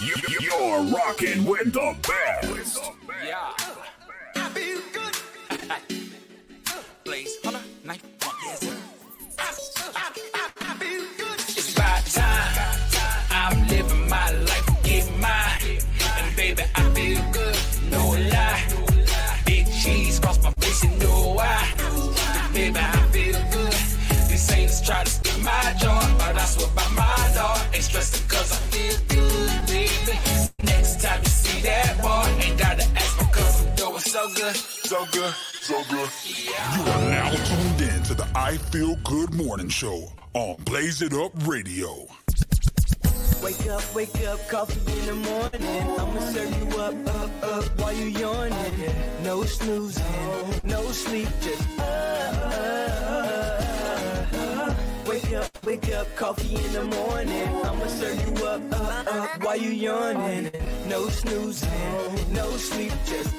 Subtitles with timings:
[0.00, 2.78] You're rocking with the best.
[3.24, 3.52] Yeah.
[4.36, 5.16] I feel good.
[7.04, 7.56] Blaze on
[35.12, 36.08] good, so good.
[36.74, 41.12] You are now tuned in to the I Feel Good Morning Show on Blaze It
[41.12, 42.06] Up Radio.
[43.42, 45.90] Wake up, wake up, coffee in the morning.
[45.98, 48.94] I'ma serve you up, up, up while you yawning.
[49.22, 50.04] No snoozing,
[50.64, 52.54] no sleep, just uh, uh,
[54.34, 54.74] uh.
[55.06, 57.48] Wake up, wake up, coffee in the morning.
[57.64, 60.50] I'ma serve you up, up, up while you yawning.
[60.88, 63.34] No snoozing, no sleep, just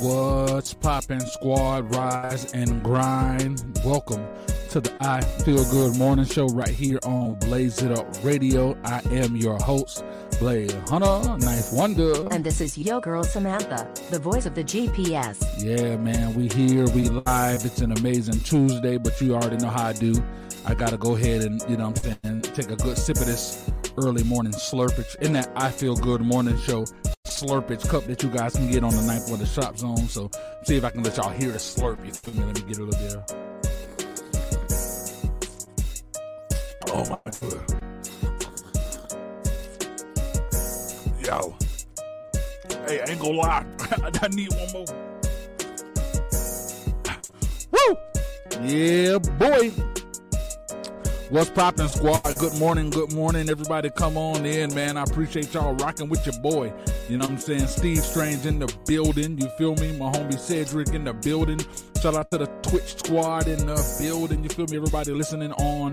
[0.00, 1.94] What's poppin', squad?
[1.94, 3.80] Rise and grind.
[3.84, 4.26] Welcome
[4.70, 8.76] to the I Feel Good Morning Show right here on Blaze It Up Radio.
[8.84, 10.04] I am your host,
[10.38, 12.28] Blaze Hunter, Ninth Wonder.
[12.30, 15.42] And this is Yo Girl Samantha, the voice of the GPS.
[15.58, 17.64] Yeah, man, we here, we live.
[17.64, 20.14] It's an amazing Tuesday, but you already know how I do.
[20.64, 23.26] I gotta go ahead and, you know what I'm saying, take a good sip of
[23.26, 26.84] this early morning slurpage in that I Feel Good Morning Show
[27.26, 30.08] slurpage cup that you guys can get on the Ninth Wonder shop zone.
[30.08, 30.30] So
[30.64, 32.04] see if I can let y'all hear the slurp.
[32.06, 32.44] You feel me?
[32.44, 33.14] Let me get a little bit.
[33.14, 33.24] of-
[36.90, 37.82] Oh my god.
[41.28, 41.54] Yo.
[42.86, 43.66] Hey, I ain't gonna lie.
[44.22, 44.86] I need one more.
[47.70, 47.96] Woo!
[48.66, 49.68] Yeah, boy.
[51.28, 52.22] What's poppin', squad?
[52.38, 53.90] Good morning, good morning, everybody.
[53.90, 54.96] Come on in, man.
[54.96, 56.72] I appreciate y'all rocking with your boy.
[57.10, 57.66] You know what I'm saying?
[57.66, 59.38] Steve Strange in the building.
[59.38, 59.98] You feel me?
[59.98, 61.60] My homie Cedric in the building.
[62.00, 64.44] Shout out to the Twitch squad in the building.
[64.44, 64.78] You feel me?
[64.78, 65.92] Everybody listening on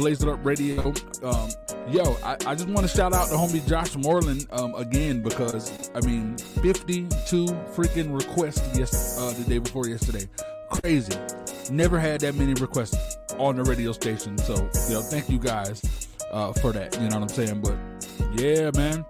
[0.00, 0.94] Blaze It Up Radio.
[1.22, 1.50] Um,
[1.90, 5.90] yo, I, I just want to shout out the homie Josh Moreland um, again because
[5.94, 7.44] I mean, 52
[7.74, 10.26] freaking requests yes uh, the day before yesterday.
[10.70, 11.12] Crazy.
[11.70, 14.38] Never had that many requests on the radio station.
[14.38, 14.54] So,
[14.88, 15.82] you know, thank you guys
[16.32, 16.94] uh, for that.
[16.94, 17.60] You know what I'm saying?
[17.60, 17.76] But
[18.40, 19.04] yeah, man.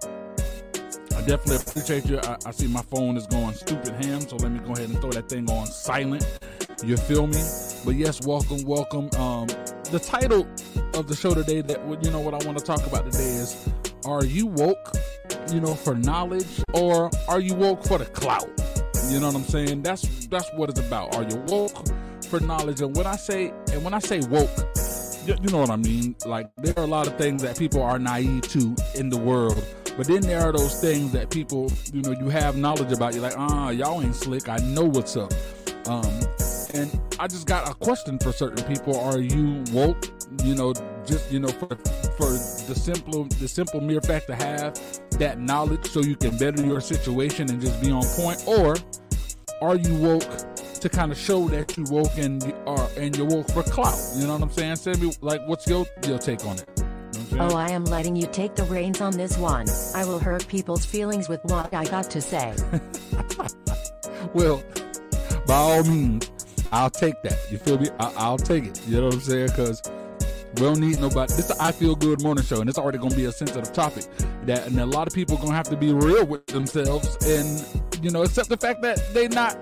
[1.21, 2.19] I definitely appreciate you.
[2.19, 4.99] I, I see my phone is going stupid ham, so let me go ahead and
[4.99, 6.25] throw that thing on silent.
[6.83, 7.39] You feel me?
[7.85, 9.07] But yes, welcome, welcome.
[9.21, 9.45] Um,
[9.91, 10.47] the title
[10.95, 13.69] of the show today, that you know what I want to talk about today is:
[14.03, 14.93] Are you woke,
[15.53, 18.49] you know, for knowledge, or are you woke for the clout?
[19.09, 19.83] You know what I'm saying?
[19.83, 21.15] That's that's what it's about.
[21.15, 21.87] Are you woke
[22.29, 22.81] for knowledge?
[22.81, 24.49] And when I say and when I say woke,
[25.27, 26.15] you, you know what I mean.
[26.25, 29.63] Like there are a lot of things that people are naive to in the world.
[29.97, 33.13] But then there are those things that people, you know, you have knowledge about.
[33.13, 34.47] You're like, ah, y'all ain't slick.
[34.49, 35.33] I know what's up.
[35.87, 36.05] Um,
[36.73, 40.05] and I just got a question for certain people: Are you woke?
[40.43, 40.73] You know,
[41.05, 41.67] just you know, for
[42.17, 42.29] for
[42.67, 44.79] the simple the simple mere fact to have
[45.19, 48.75] that knowledge, so you can better your situation and just be on point, or
[49.61, 50.23] are you woke
[50.79, 53.99] to kind of show that you woke and you are and you're woke for clout?
[54.15, 54.77] You know what I'm saying?
[54.77, 56.80] Send me like, what's your your take on it?
[57.39, 59.67] Oh, I am letting you take the reins on this one.
[59.95, 62.53] I will hurt people's feelings with what I got to say.
[64.33, 64.63] Well,
[65.47, 66.31] by all means,
[66.71, 67.37] I'll take that.
[67.51, 67.89] You feel me?
[67.99, 68.81] I- I'll take it.
[68.87, 69.47] You know what I'm saying?
[69.47, 69.81] Because
[70.55, 71.33] we don't need nobody.
[71.33, 73.73] This is I Feel Good morning show, and it's already going to be a sensitive
[73.73, 74.05] topic.
[74.45, 78.03] That and a lot of people going to have to be real with themselves, and
[78.03, 79.57] you know, accept the fact that they not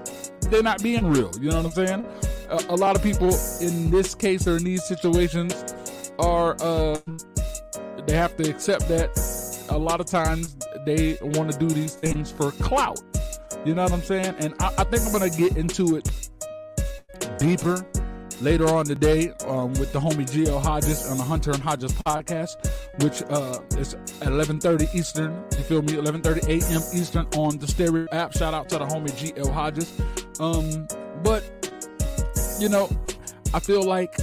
[0.51, 1.31] they're not being real.
[1.39, 2.05] You know what I'm saying?
[2.49, 3.29] A, a lot of people
[3.61, 5.53] in this case or in these situations
[6.19, 6.97] are uh,
[8.07, 9.17] they have to accept that
[9.69, 10.55] a lot of times
[10.85, 13.01] they want to do these things for clout.
[13.65, 14.35] You know what I'm saying?
[14.39, 16.29] And I, I think I'm gonna get into it
[17.37, 17.85] deeper
[18.41, 22.69] later on today um, with the homie GL Hodges on the Hunter and Hodges podcast,
[23.03, 25.43] which uh, is at 11:30 Eastern.
[25.57, 25.93] You feel me?
[25.93, 26.81] 11:30 a.m.
[26.99, 28.33] Eastern on the Stereo app.
[28.33, 29.91] Shout out to the homie GL Hodges.
[30.39, 30.87] Um,
[31.23, 31.43] but
[32.59, 32.89] you know,
[33.53, 34.15] I feel like,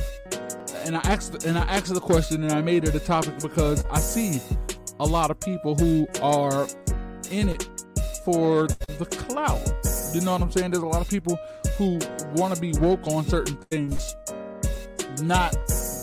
[0.87, 3.85] and I asked and I asked the question and I made it a topic because
[3.91, 4.41] I see
[5.01, 6.67] a lot of people who are
[7.31, 7.69] in it
[8.25, 9.61] for the clout.
[10.15, 10.71] You know what I'm saying?
[10.71, 11.39] There's a lot of people
[11.77, 11.99] who
[12.35, 14.15] want to be woke on certain things,
[15.23, 15.55] not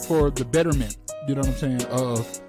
[0.06, 0.98] for the betterment.
[1.28, 1.86] You know what I'm saying?
[1.86, 2.42] Of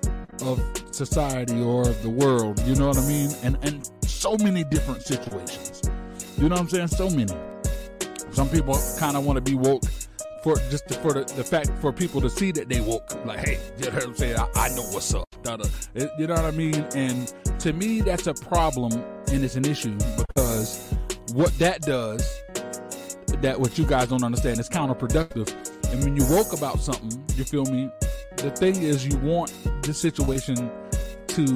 [0.43, 0.61] of
[0.91, 2.61] society or of the world.
[2.67, 3.31] You know what I mean?
[3.45, 5.83] And and so many different situations.
[6.37, 6.89] You know what I'm saying?
[6.89, 7.35] So many.
[8.33, 9.85] Some people kind of want to be woke
[10.45, 13.25] for just for the, the fact for people to see that they woke.
[13.25, 14.37] Like, hey, you know what I'm saying?
[14.37, 15.27] I, I know what's up.
[15.43, 16.87] You know what I mean?
[16.95, 18.93] And to me, that's a problem
[19.33, 20.95] and it's an issue because
[21.33, 22.43] what that does
[23.41, 25.49] that what you guys don't understand is counterproductive.
[25.93, 27.91] And when you woke about something, you feel me?
[28.37, 29.51] The thing is, you want
[29.83, 30.71] the situation
[31.29, 31.47] to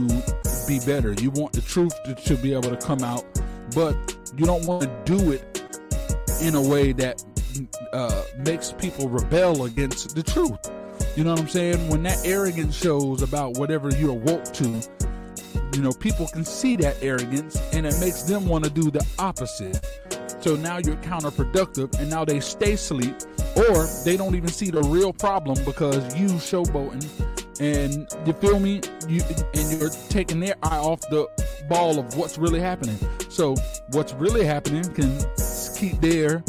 [0.67, 1.13] be better.
[1.13, 3.25] You want the truth to, to be able to come out,
[3.75, 3.97] but
[4.35, 5.63] you don't want to do it
[6.41, 7.23] in a way that
[7.93, 10.59] uh, makes people rebel against the truth.
[11.17, 11.89] You know what I'm saying?
[11.89, 14.81] When that arrogance shows about whatever you're woke to,
[15.75, 19.05] you know, people can see that arrogance and it makes them want to do the
[19.19, 19.85] opposite.
[20.41, 23.15] So now you're counterproductive and now they stay asleep
[23.57, 27.05] or they don't even see the real problem because you showboating
[27.61, 28.81] and you feel me?
[29.09, 29.23] You
[29.55, 31.27] and you're taking their eye off the
[31.69, 32.99] ball of what's really happening.
[33.29, 33.57] So
[33.91, 35.19] what's really happening can
[35.77, 36.43] keep their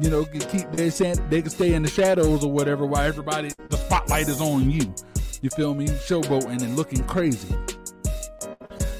[0.00, 3.50] you know, can keep they they can stay in the shadows or whatever while everybody
[3.68, 4.94] the spotlight is on you.
[5.42, 5.86] You feel me?
[5.86, 7.54] Showboating and looking crazy.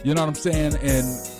[0.04, 0.74] You know what I'm saying?
[0.82, 1.30] And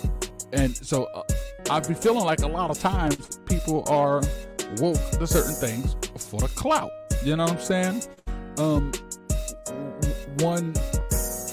[0.53, 1.23] and so uh,
[1.69, 4.21] I be feeling like a lot of times people are
[4.77, 6.91] woke to certain things for the clout.
[7.23, 8.03] You know what I'm saying?
[8.57, 8.91] Um,
[10.39, 10.73] one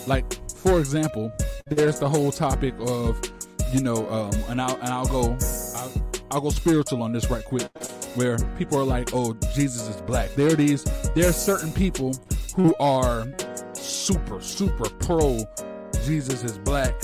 [0.07, 1.33] like for example,
[1.67, 3.21] there's the whole topic of
[3.73, 5.37] you know, um, and I'll and I'll go
[5.77, 5.93] I'll,
[6.31, 7.69] I'll go spiritual on this right quick,
[8.15, 10.31] where people are like, oh, Jesus is black.
[10.35, 10.85] There it is.
[11.15, 12.15] There are certain people
[12.57, 13.27] who are
[13.75, 15.45] super super pro
[16.05, 16.95] Jesus is black.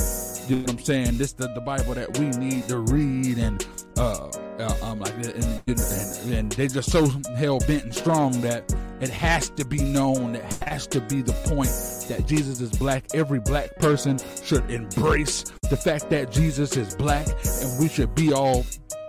[0.48, 1.18] You know what I'm saying?
[1.18, 3.66] This the, the Bible that we need to read and
[3.98, 7.06] uh, uh um like and, and, and, they just so
[7.36, 10.36] hell bent and strong that it has to be known.
[10.36, 11.68] It has to be the point
[12.08, 13.04] that Jesus is black.
[13.14, 18.32] Every black person should embrace the fact that Jesus is black, and we should be
[18.32, 18.64] all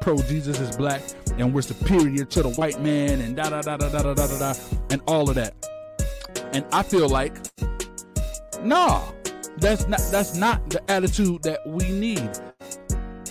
[0.08, 1.02] pro Jesus is black,
[1.38, 4.40] and we're superior to the white man, and da da da da da da da
[4.40, 4.54] da,
[4.90, 5.54] and all of that.
[6.54, 7.36] And I feel like
[8.64, 9.04] Nah,
[9.58, 12.30] that's not that's not the attitude that we need.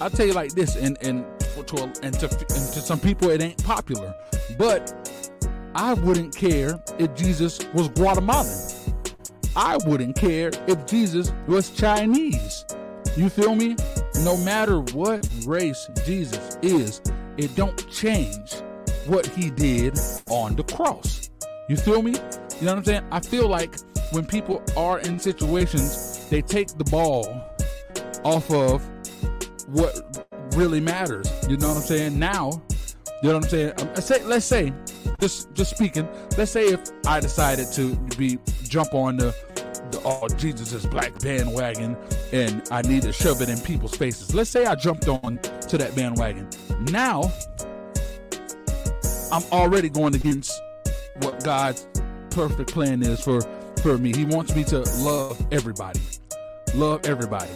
[0.03, 1.25] I'll tell you like this, and and
[1.67, 4.15] to and to and to some people it ain't popular,
[4.59, 4.93] but
[5.75, 9.01] I wouldn't care if Jesus was Guatemalan.
[9.57, 12.67] I wouldn't care if Jesus was Chinese.
[13.17, 13.77] You feel me?
[14.25, 17.01] No matter what race Jesus is,
[17.37, 18.55] it don't change
[19.07, 19.99] what he did
[20.29, 21.31] on the cross.
[21.69, 22.13] You feel me?
[22.13, 23.05] You know what I'm saying?
[23.11, 23.77] I feel like
[24.13, 27.43] when people are in situations, they take the ball
[28.25, 28.85] off of
[29.69, 31.29] what really matters.
[31.49, 32.19] You know what I'm saying?
[32.19, 32.63] Now,
[33.23, 33.73] you know what I'm saying?
[33.79, 34.73] Um, let's say, let's say,
[35.21, 39.35] just just speaking, let's say if I decided to be jump on the
[39.91, 41.97] the oh Jesus is black bandwagon
[42.33, 44.35] and I need to shove it in people's faces.
[44.35, 46.49] Let's say I jumped on to that bandwagon.
[46.93, 47.31] Now
[49.33, 50.53] I'm already going against
[51.21, 51.89] what God's
[52.31, 53.41] perfect plan is for
[53.83, 54.13] for me.
[54.15, 56.01] He wants me to love everybody.
[56.75, 57.51] Love everybody.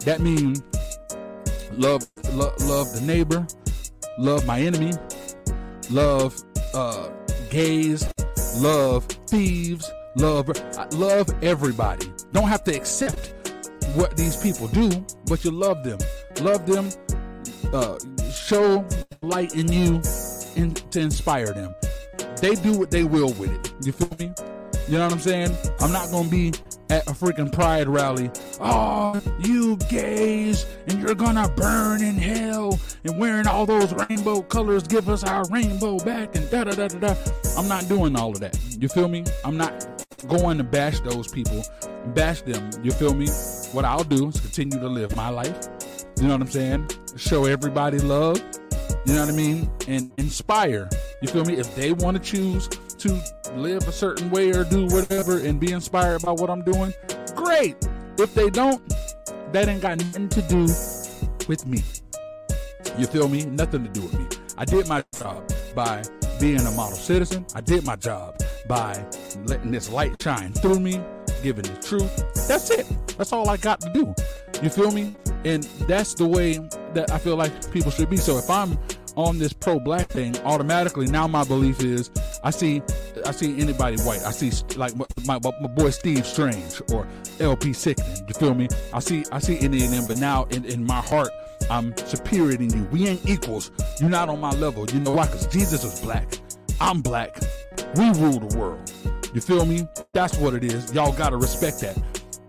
[0.00, 0.62] That means
[1.72, 3.46] love love, love the neighbor,
[4.18, 4.92] love my enemy,
[5.90, 6.40] love
[6.74, 7.08] uh,
[7.50, 8.12] gays,
[8.56, 10.48] love thieves, love
[10.94, 12.06] love everybody.
[12.32, 13.34] Don't have to accept
[13.94, 14.90] what these people do,
[15.26, 15.98] but you love them.
[16.40, 16.90] Love them.
[17.72, 17.98] Uh,
[18.32, 18.84] show
[19.22, 20.00] light in you
[20.56, 21.74] and to inspire them.
[22.40, 23.86] They do what they will with it.
[23.86, 24.34] You feel me?
[24.86, 25.56] You know what I'm saying?
[25.80, 26.52] I'm not gonna be
[26.90, 28.30] at a freaking pride rally.
[28.60, 34.86] Oh, you gays, and you're gonna burn in hell and wearing all those rainbow colors.
[34.86, 37.14] Give us our rainbow back and da da da da da.
[37.56, 38.58] I'm not doing all of that.
[38.78, 39.24] You feel me?
[39.44, 39.93] I'm not
[40.24, 41.64] going to bash those people,
[42.14, 42.70] bash them.
[42.82, 43.28] You feel me?
[43.72, 45.68] What I'll do is continue to live my life.
[46.16, 46.90] You know what I'm saying?
[47.16, 48.42] Show everybody love.
[49.06, 49.70] You know what I mean?
[49.88, 50.88] And inspire.
[51.20, 51.54] You feel me?
[51.54, 53.22] If they want to choose to
[53.54, 56.92] live a certain way or do whatever and be inspired by what I'm doing,
[57.34, 57.76] great.
[58.18, 58.82] If they don't,
[59.52, 60.62] that ain't got nothing to do
[61.48, 61.82] with me.
[62.96, 63.44] You feel me?
[63.44, 64.26] Nothing to do with me.
[64.56, 66.02] I did my job by
[66.40, 67.46] being a model citizen.
[67.54, 69.04] I did my job by
[69.44, 71.00] letting this light shine through me,
[71.42, 72.14] giving the truth.
[72.48, 72.86] That's it.
[73.16, 74.14] That's all I got to do.
[74.62, 75.14] You feel me?
[75.44, 76.58] And that's the way
[76.94, 78.16] that I feel like people should be.
[78.16, 78.78] So if I'm
[79.16, 82.10] on this pro black thing, automatically now my belief is
[82.42, 82.82] I see
[83.26, 84.22] I see anybody white.
[84.24, 87.06] I see like my, my, my boy Steve Strange or
[87.40, 88.24] LP Sickening.
[88.26, 88.68] You feel me?
[88.92, 91.30] I see I see any of them, but now in, in my heart
[91.70, 92.84] I'm superior than you.
[92.92, 93.70] We ain't equals.
[94.00, 94.86] You're not on my level.
[94.90, 95.26] You know why?
[95.26, 96.38] Because Jesus is black.
[96.80, 97.38] I'm black.
[97.96, 98.92] We rule the world.
[99.34, 99.86] You feel me?
[100.12, 100.92] That's what it is.
[100.92, 101.98] Y'all gotta respect that.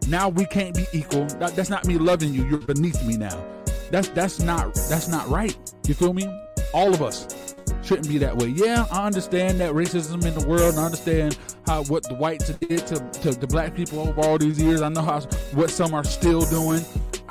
[0.08, 1.26] now we can't be equal.
[1.40, 2.46] That, that's not me loving you.
[2.48, 3.44] You're beneath me now.
[3.92, 5.56] That's that's not that's not right.
[5.88, 6.28] You feel me?
[6.74, 8.48] All of us shouldn't be that way.
[8.48, 12.50] Yeah, I understand that racism in the world, and I understand how what the whites
[12.50, 14.82] did to, to the black people over all these years.
[14.82, 15.22] I know how
[15.54, 16.84] what some are still doing.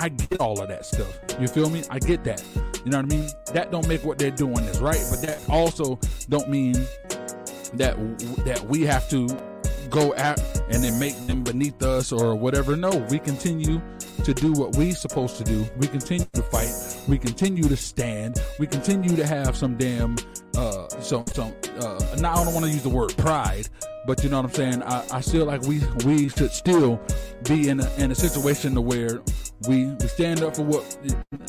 [0.05, 1.19] I get all of that stuff.
[1.41, 1.83] You feel me?
[1.89, 2.45] I get that.
[2.85, 3.31] You know what I mean?
[3.55, 6.75] That don't make what they're doing is right, but that also don't mean
[7.73, 7.97] that
[8.45, 9.27] that we have to
[9.89, 12.77] go out and then make them beneath us or whatever.
[12.77, 13.81] No, we continue
[14.25, 15.67] to do what we supposed to do.
[15.79, 16.75] We continue to fight.
[17.09, 18.43] We continue to stand.
[18.59, 20.17] We continue to have some damn
[20.55, 23.71] uh some some uh now I don't want to use the word pride,
[24.07, 24.83] but you know what I'm saying.
[24.83, 27.01] I, I feel like we we should still
[27.45, 29.23] be in a, in a situation to where
[29.69, 30.99] we we stand up for what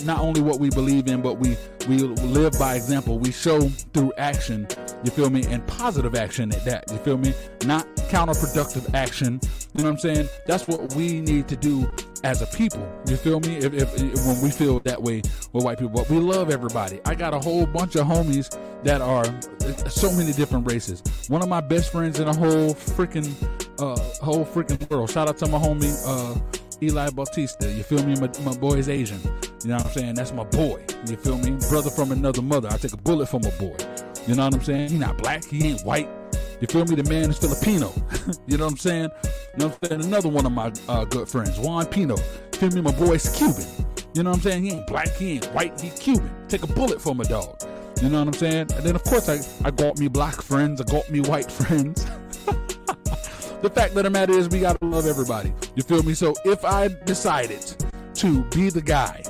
[0.04, 3.20] not only what we believe in, but we we live by example.
[3.20, 3.62] We show
[3.94, 4.68] through action.
[5.04, 5.44] You feel me?
[5.46, 6.92] And positive action at that.
[6.92, 7.34] You feel me?
[7.66, 9.40] Not counterproductive action.
[9.74, 10.30] You know what I'm saying?
[10.48, 11.90] That's what we need to do
[12.24, 12.88] as a people.
[13.08, 13.58] You feel me?
[13.58, 15.22] If, if, if when we feel that way
[15.54, 17.00] with white people, but we love everybody.
[17.06, 18.50] I got a whole bunch of homies
[18.84, 19.26] that are
[19.90, 21.04] so many different races.
[21.28, 23.34] One of my best friends in the whole freaking
[23.80, 25.12] uh whole freaking world.
[25.12, 26.40] Shout out to my homie uh
[26.82, 27.72] Eli Bautista.
[27.72, 28.16] You feel me?
[28.16, 29.20] My, my boy is Asian.
[29.64, 30.16] You know what I'm saying?
[30.16, 30.84] That's my boy.
[31.08, 31.58] You feel me?
[31.70, 32.70] Brother from another mother.
[32.72, 33.76] I take a bullet for my boy.
[34.28, 34.90] You know what I'm saying?
[34.90, 35.44] He not black.
[35.46, 36.10] He ain't white.
[36.62, 36.96] You feel me?
[36.96, 37.92] The man is Filipino.
[38.48, 39.10] you know what I'm saying?
[39.24, 40.06] You know what I'm saying?
[40.06, 42.18] Another one of my uh, good friends, Juan Pino.
[42.18, 42.82] You feel me?
[42.82, 43.66] My boy's Cuban.
[44.14, 44.64] You know what I'm saying?
[44.64, 45.10] He ain't black.
[45.16, 45.80] He ain't white.
[45.80, 46.30] He Cuban.
[46.48, 47.62] Take a bullet for my dog.
[48.02, 48.72] You know what I'm saying?
[48.74, 50.82] And then of course I, I got me black friends.
[50.82, 52.06] I got me white friends.
[53.62, 55.54] The fact of the matter is we gotta love everybody.
[55.76, 56.14] You feel me?
[56.14, 57.62] So if I decided
[58.16, 59.24] to be the guy,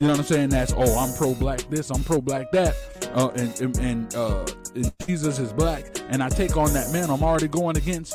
[0.00, 0.50] you know what I'm saying?
[0.50, 2.74] That's oh I'm pro black this, I'm pro black that,
[3.14, 7.10] uh, and and, and, uh, and Jesus is black, and I take on that man.
[7.10, 8.14] I'm already going against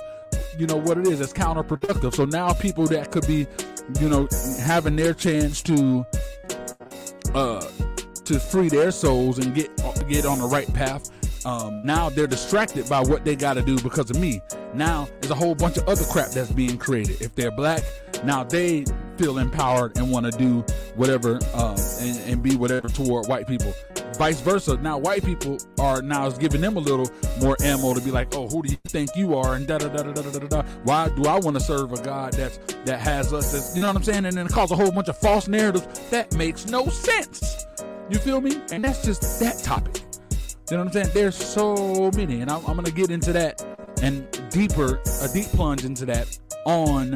[0.58, 1.20] you know what it is.
[1.20, 2.14] It's counterproductive.
[2.14, 3.48] So now people that could be,
[4.00, 4.28] you know,
[4.62, 6.06] having their chance to
[7.34, 7.68] uh
[8.26, 9.76] to free their souls and get
[10.08, 11.10] get on the right path.
[11.46, 14.42] Um, now they're distracted by what they got to do because of me.
[14.74, 17.22] Now there's a whole bunch of other crap that's being created.
[17.22, 17.84] If they're black,
[18.24, 18.86] now they
[19.18, 20.62] feel empowered and want to do
[20.96, 23.74] whatever um, and, and be whatever toward white people.
[24.18, 24.78] Vice versa.
[24.78, 28.34] Now white people are now is giving them a little more ammo to be like,
[28.36, 29.56] oh, who do you think you are?
[29.56, 30.62] And da da da da da da da.
[30.84, 33.76] Why do I want to serve a God that's that has us?
[33.76, 34.26] You know what I'm saying?
[34.26, 37.66] And then cause a whole bunch of false narratives that makes no sense.
[38.10, 38.62] You feel me?
[38.72, 40.02] And that's just that topic.
[40.70, 41.10] You know what I'm saying?
[41.14, 43.64] There's so many, and I'm, I'm gonna get into that
[44.04, 47.16] and deeper, a deep plunge into that on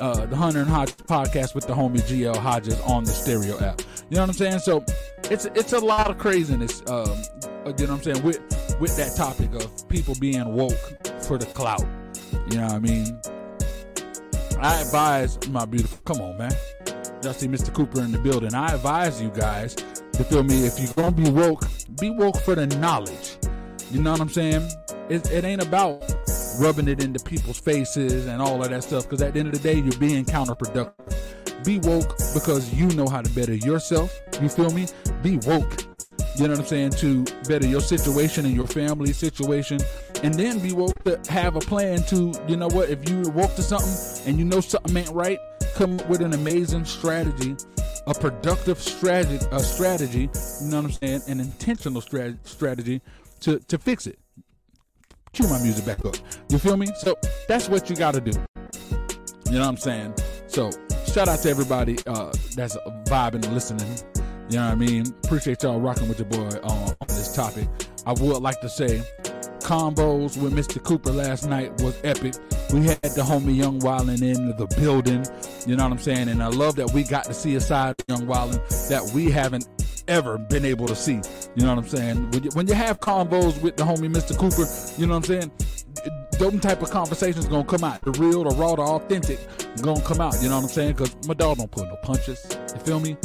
[0.00, 3.80] uh, the Hunter and Hodge podcast with the homie GL Hodges on the stereo app.
[4.10, 4.58] You know what I'm saying?
[4.60, 4.84] So
[5.24, 6.82] it's it's a lot of craziness.
[6.88, 8.40] Um, you know what I'm saying with
[8.80, 10.72] with that topic of people being woke
[11.22, 11.86] for the clout.
[12.50, 13.20] You know what I mean?
[14.58, 15.98] I advise my beautiful.
[16.04, 16.52] Come on, man.
[17.22, 17.72] Y'all see Mr.
[17.72, 18.54] Cooper in the building.
[18.54, 20.66] I advise you guys to feel me.
[20.66, 21.64] If you're gonna be woke,
[22.00, 23.36] be woke for the knowledge.
[23.90, 24.68] You know what I'm saying?
[25.08, 26.02] It, it ain't about
[26.58, 29.04] rubbing it into people's faces and all of that stuff.
[29.04, 31.64] Because at the end of the day, you're being counterproductive.
[31.64, 34.18] Be woke because you know how to better yourself.
[34.40, 34.88] You feel me?
[35.22, 35.84] Be woke.
[36.36, 36.90] You know what I'm saying?
[36.92, 39.78] To better your situation and your family situation.
[40.22, 43.54] And then be woke to have a plan to, you know what, if you woke
[43.56, 45.38] to something and you know something ain't right,
[45.74, 47.56] come up with an amazing strategy,
[48.06, 50.30] a productive strategy, a strategy,
[50.62, 53.02] you know what I'm saying, an intentional strat- strategy
[53.40, 54.18] to, to fix it.
[55.32, 56.14] Cue my music back up.
[56.50, 56.86] You feel me?
[56.98, 57.16] So
[57.48, 58.32] that's what you got to do.
[59.46, 60.14] You know what I'm saying?
[60.46, 60.70] So
[61.10, 63.88] shout out to everybody uh, that's vibing and listening.
[64.50, 65.06] You know what I mean?
[65.24, 67.66] Appreciate y'all rocking with your boy uh, on this topic.
[68.04, 69.02] I would like to say
[69.60, 70.82] Convos with Mr.
[70.82, 72.34] Cooper last night was epic.
[72.70, 75.24] We had the homie Young Wildin in the building.
[75.66, 76.28] You know what I'm saying?
[76.28, 79.66] And I love that we got to see a side Young Wildin that we haven't
[80.08, 81.20] ever been able to see.
[81.54, 82.30] You know what I'm saying?
[82.30, 84.36] When you, when you have Convos with the homie Mr.
[84.36, 84.68] Cooper,
[85.00, 85.52] you know what I'm saying?
[86.38, 88.00] Those type of conversations gonna come out.
[88.02, 89.38] The real, the raw, the authentic
[89.82, 90.34] gonna come out.
[90.42, 90.92] You know what I'm saying?
[90.92, 92.58] Because my dog don't pull no punches.
[92.74, 93.16] You feel me?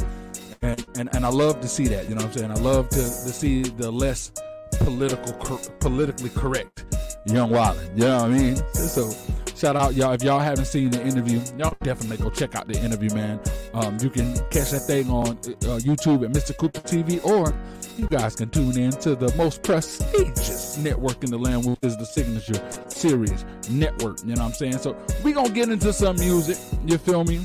[0.62, 2.10] And, and and I love to see that.
[2.10, 2.52] You know what I'm saying?
[2.52, 4.32] I love to, to see the less
[4.80, 6.84] political cor- politically correct
[7.26, 7.98] young Wildin.
[7.98, 8.56] You know what I mean?
[8.74, 9.12] So
[9.58, 10.14] shout out y'all.
[10.14, 13.40] If y'all haven't seen the interview y'all definitely go check out the interview man.
[13.74, 17.54] Um, you can catch that thing on uh, youtube at mr cooper tv or
[17.98, 21.98] you guys can tune in to the most prestigious network in the land which is
[21.98, 24.78] the signature series network you know what i'm saying?
[24.78, 27.42] So we gonna get into some music you feel me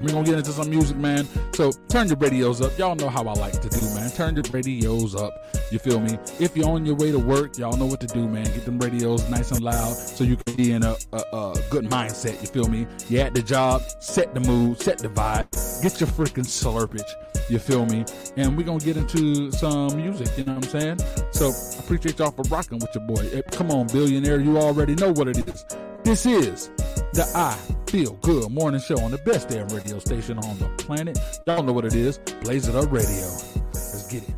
[0.00, 1.26] We're gonna get into some music, man.
[1.52, 2.76] So turn your radios up.
[2.78, 4.10] Y'all know how I like to do, man.
[4.10, 5.32] Turn your radios up.
[5.70, 6.18] You feel me?
[6.38, 8.44] If you're on your way to work, y'all know what to do, man.
[8.44, 11.84] Get them radios nice and loud so you can be in a, a, a good
[11.84, 12.40] mindset.
[12.40, 12.86] You feel me?
[13.08, 15.50] You're at the job, set the mood, set the vibe.
[15.82, 17.08] Get your freaking slurpage.
[17.50, 18.04] You feel me?
[18.36, 20.98] And we're gonna get into some music, you know what I'm saying?
[21.32, 23.28] So I appreciate y'all for rocking with your boy.
[23.32, 25.64] Eh, Come on, billionaire, you already know what it is.
[26.04, 26.70] This is
[27.12, 27.58] the I
[27.90, 31.18] Feel Good Morning Show on the best damn radio station on the planet.
[31.48, 32.18] Y'all know what it is.
[32.40, 33.26] Blaze it up radio.
[33.72, 34.34] Let's get it.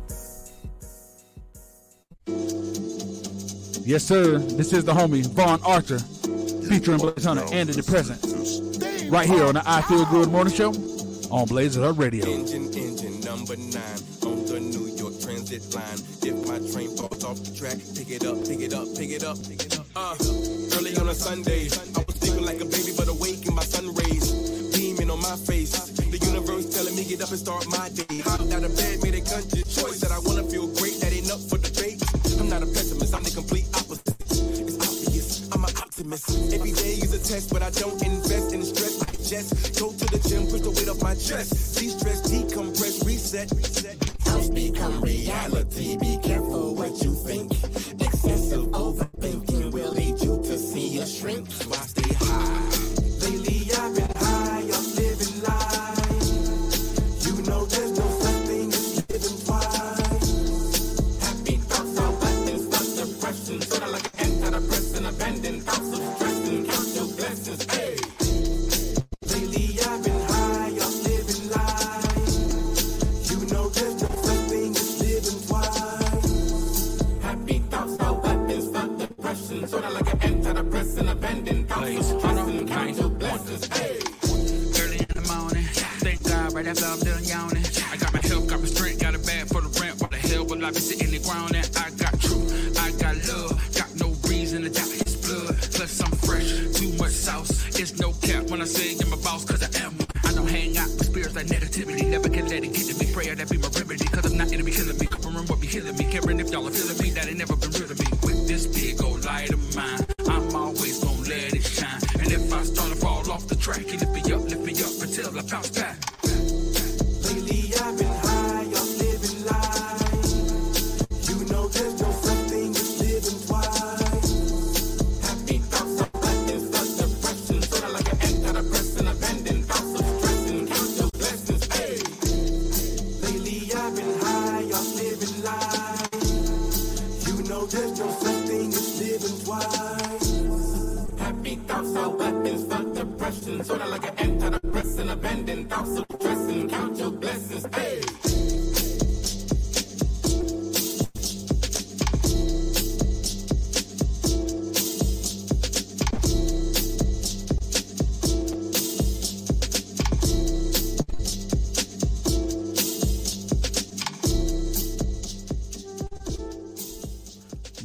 [3.85, 4.39] Yes, sir.
[4.39, 5.99] This is the homie Vaughn Archer
[6.67, 10.71] featuring Blaze Hunter and the Present right here on the I Feel Good Morning Show
[11.29, 12.25] on Blaze It Up Radio.
[12.25, 15.99] Engine, engine number nine on the New York Transit line.
[16.23, 19.23] If my train falls off the track, pick it up, pick it up, pick it
[19.23, 19.85] up, pick it up.
[19.95, 20.15] Uh,
[20.75, 22.02] early on a Sunday, I
[22.33, 24.31] sleeping like a baby, but awake in my sun rays,
[24.73, 25.71] beaming on my face.
[25.97, 28.21] The universe telling me get up and start my day.
[28.21, 30.99] Hopped out of bed, made a conscious choice that I wanna feel great.
[31.01, 32.01] That ain't up for debate.
[32.39, 34.15] I'm not a pessimist, I'm the complete opposite.
[34.29, 36.53] It's obvious, I'm an optimist.
[36.53, 39.01] Every day is a test, but I don't invest in stress.
[39.01, 41.77] I just go to the gym, push the weight off my chest.
[41.77, 43.49] De-stress, decompress, reset.
[44.25, 45.97] Thoughts become reality.
[45.97, 47.51] Be careful what you think.
[48.01, 51.47] Excessive overthinking will lead you to see a shrink.
[65.03, 65.62] Antidepressant, abandoned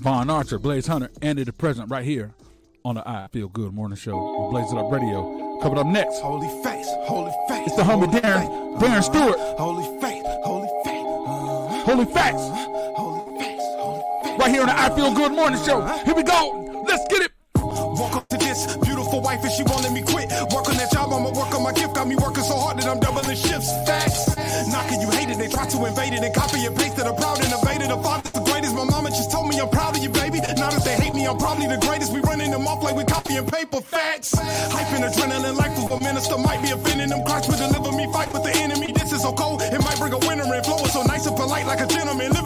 [0.08, 2.32] Vaughn Archer, Blaze Hunter, Andy the Present right here
[2.82, 5.60] on the I Feel Good Morning Show on Blaze It Up Radio.
[5.60, 7.66] Coming up next, Holy face, holy face.
[7.66, 8.80] It's the homie Darren- faith, uh-huh.
[8.80, 9.36] Darren Stewart.
[9.60, 11.04] Holy faith, holy faith.
[11.04, 11.84] uh, uh-huh.
[11.84, 12.94] Holy Facts, uh-huh.
[12.96, 14.40] Holy face, holy faith.
[14.40, 15.84] right here on the I Feel Good Morning Show.
[16.06, 16.84] Here we go.
[16.88, 17.32] Let's get it.
[17.56, 20.30] Walk up to this beautiful wife and she won't let me quit.
[20.56, 21.94] Work on that job, I'ma work on my gift.
[21.94, 23.68] Got me working so hard that I'm doubling shifts.
[23.84, 24.38] Facts.
[24.72, 27.04] Knocking you hate it, they try to invade it and copy and paste it.
[27.04, 27.88] I'm proud innovator.
[27.88, 28.27] The father's
[31.58, 32.12] probably the greatest.
[32.12, 33.80] We running them off like we copy and paper.
[33.80, 34.34] Facts.
[34.34, 37.24] Hyping adrenaline, life of a minister might be offending them.
[37.24, 38.92] Christ will deliver me, fight with the enemy.
[38.92, 40.62] This is so cold, it might bring a winter in.
[40.62, 42.37] Flowing so nice and polite like a gentleman.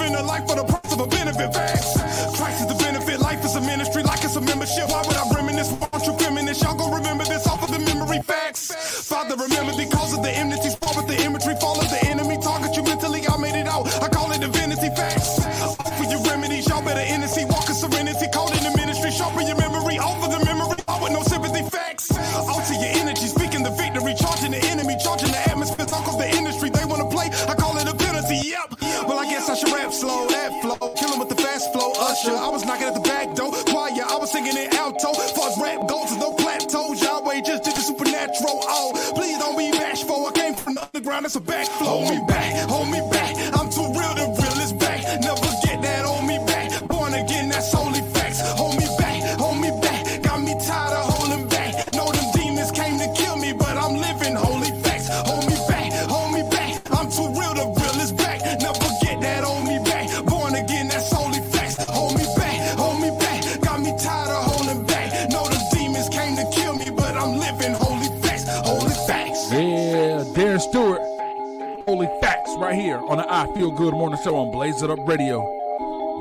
[73.08, 75.40] On the I Feel Good Morning Show on Blaze It Up Radio.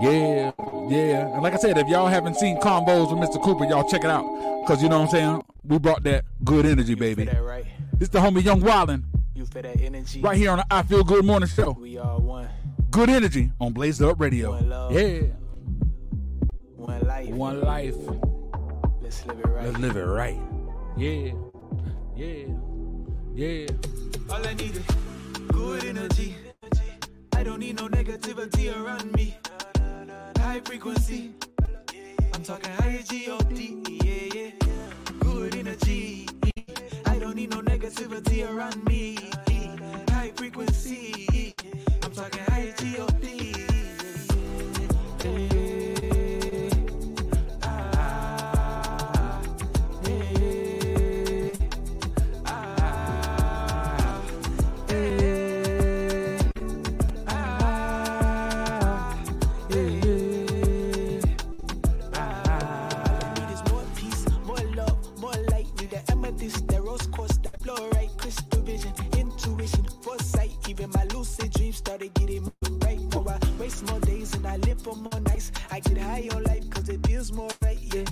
[0.02, 0.52] Yeah,
[0.90, 1.34] yeah.
[1.34, 3.42] And like I said, if y'all haven't seen Convos with Mr.
[3.42, 4.26] Cooper, y'all check it out.
[4.62, 5.44] Because you know what I'm saying?
[5.64, 7.26] We brought that good energy, baby.
[7.26, 7.66] That right?
[7.94, 9.04] This the homie Young Wildin'
[9.36, 10.22] You feel that energy?
[10.22, 11.72] right here on the I Feel Good Morning Show.
[11.80, 12.50] We are one.
[12.90, 14.52] Good energy on Blaze It Up Radio.
[14.52, 14.92] One love.
[14.92, 15.22] Yeah.
[16.76, 17.30] One life.
[17.30, 17.96] One life.
[19.02, 19.66] Let's live it right.
[19.66, 20.40] Let's live it right.
[20.98, 21.32] Yeah.
[22.16, 22.48] Yeah.
[23.34, 23.68] Yeah.
[24.30, 24.84] All I need is
[25.50, 26.36] good energy.
[27.42, 29.36] I don't need no negativity around me.
[30.38, 31.34] High frequency.
[32.36, 33.84] I'm talking high G-O-D.
[34.04, 34.52] Yeah, yeah.
[35.22, 36.30] Good energy.
[37.08, 39.18] I don't need no negativity around me.
[40.12, 41.56] High frequency.
[42.04, 43.21] I'm talking high G-O-D.
[74.52, 75.50] I live for more nights.
[75.72, 78.04] I get high on life cause it feels more right, yeah.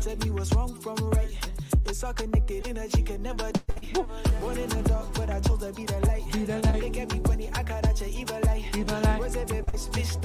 [0.00, 1.36] Tell me what's wrong from right.
[1.84, 4.04] It's all connected, energy can never die.
[4.40, 6.24] Born in the dark, but I chose to be the light.
[6.32, 6.82] Be the light.
[6.82, 8.64] Look at me funny, I got out your evil light.
[8.74, 9.20] Evil light.
[9.20, 10.22] Where's every bitch, bitch,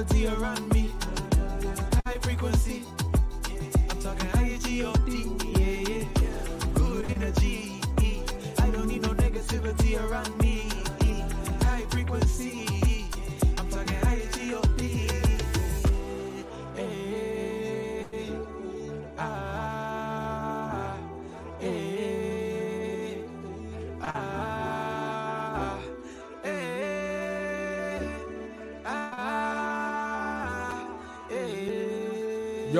[0.00, 0.69] negativity around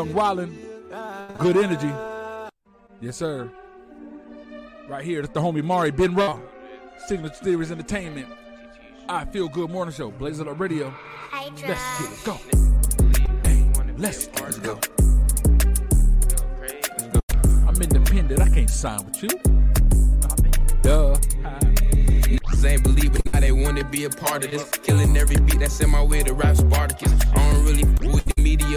[0.01, 0.57] Young Wildin',
[1.41, 1.93] good energy.
[3.03, 3.51] Yes, sir.
[4.89, 6.41] Right here, that's the homie Mari Ben Raw.
[7.07, 8.27] Signature Series Entertainment.
[9.11, 10.11] I Feel Good Morning Show.
[10.11, 10.91] Blaze it up radio.
[11.35, 12.33] Let's get it go.
[13.45, 14.81] Hey, let's get it go.
[17.69, 18.41] I'm independent.
[18.41, 19.29] I can't sign with you.
[20.81, 21.15] Duh.
[22.25, 24.67] Niggas ain't believing how they wanna be a part of this.
[24.71, 27.13] Killing every beat that's in my way to rap Spartacus.
[27.35, 27.85] I don't really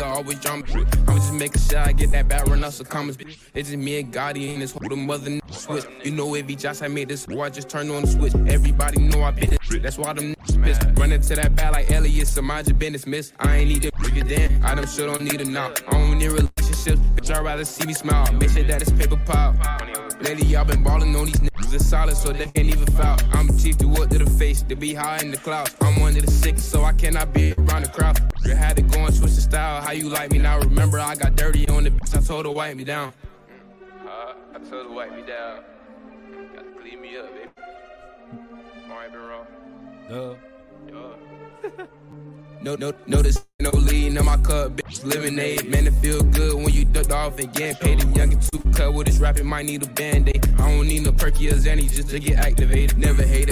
[0.04, 0.64] media, always drama.
[1.08, 3.18] I'm just making sure I get that bad run out some comments.
[3.54, 5.86] It's just me and Gotti and this whole the mother n- switch.
[6.04, 8.34] You know every Josh I made this war, I just turned on the switch.
[8.48, 9.60] Everybody know I been it.
[9.82, 10.84] That's why them n- pissed.
[10.96, 12.28] Running to that bad like Elliot,
[12.68, 13.34] your business, miss.
[13.40, 14.62] I ain't need to bring then.
[14.64, 15.84] I them sure don't need a knock.
[15.88, 17.36] I don't need relationships, bitch.
[17.36, 18.32] I'd rather see me smile.
[18.34, 19.56] Make sure that it's paper pop.
[20.22, 21.42] Lately, y'all been ballin' on these
[21.74, 21.76] niggas.
[21.76, 23.18] It's solid, so they can't even foul.
[23.32, 25.76] I'm a chief to what to the face, to be high in the clouds.
[25.82, 28.20] I'm one of the sickest, so I cannot be around the crowd.
[28.46, 29.82] You had to go and switch the style.
[29.82, 30.60] How you like me now?
[30.60, 32.16] Remember, I got dirty on the bitch.
[32.18, 33.14] I told her wipe me down.
[34.06, 35.64] Uh, I told her wipe me down.
[36.56, 37.50] Got to clean me up, baby.
[38.90, 39.46] Alright, been wrong.
[40.10, 40.36] Duh.
[40.90, 41.86] Duh.
[42.64, 45.04] No, no, notice no lean in my cup, bitch.
[45.04, 48.02] Lemonade, man, it feel good when you ducked off and getting paid.
[48.02, 50.48] A youngin' two cut with this rapping, might need a band aid.
[50.58, 52.98] I don't need no perky or Xanny just to get activated.
[52.98, 53.50] Never hate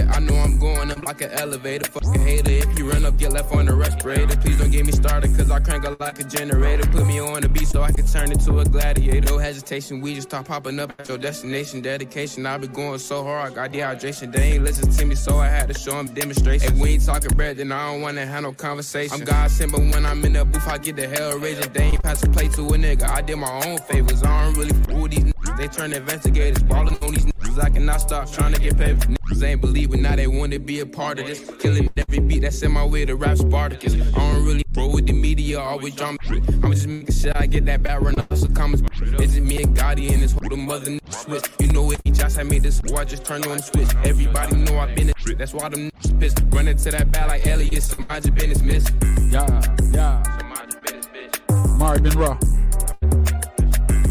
[1.12, 1.90] like an elevator.
[1.92, 4.38] Fucking hater, if you run up, get left on the respirator.
[4.38, 6.88] Please don't get me started, cause I crank up like a generator.
[6.88, 9.28] Put me on the beat so I can turn into a gladiator.
[9.28, 11.82] No hesitation, we just start popping up at your destination.
[11.82, 14.32] Dedication, I been going so hard, I got dehydration.
[14.32, 16.74] They ain't listen to me, so I had to show them demonstration.
[16.74, 19.20] If we ain't talking bread, then I don't wanna have no conversation.
[19.20, 21.74] I'm God sent, but when I'm in the booth, I get the hell raising.
[21.74, 23.10] They ain't pass a plate to a nigga.
[23.10, 24.24] I did my own favors.
[24.24, 25.58] I don't really fool these niggas.
[25.58, 27.64] They turn investigators, ballin' on these niggas.
[27.64, 28.98] I cannot stop trying to get paid.
[28.98, 31.50] Niggas ain't believing now they want to be a part of this.
[31.60, 33.94] Killing every beat that's in my way to rap Spartacus.
[33.94, 36.18] I don't really roll with the media, always drama.
[36.20, 36.44] Trick.
[36.64, 38.84] I'm just making sure I get that bad run up some comments.
[39.02, 41.46] It's just me and Gotti and this whole the mother switch.
[41.60, 43.90] You know it, just I made this I just turned on the switch.
[44.04, 46.42] Everybody know I've been a that's why them niggas pissed.
[46.50, 48.86] Running to that bad like Elliot, somebody's business miss.
[49.32, 49.62] Yeah,
[49.92, 50.40] yeah.
[50.40, 51.78] Somebody's business, bitch.
[51.78, 52.38] Mari Ben Raw.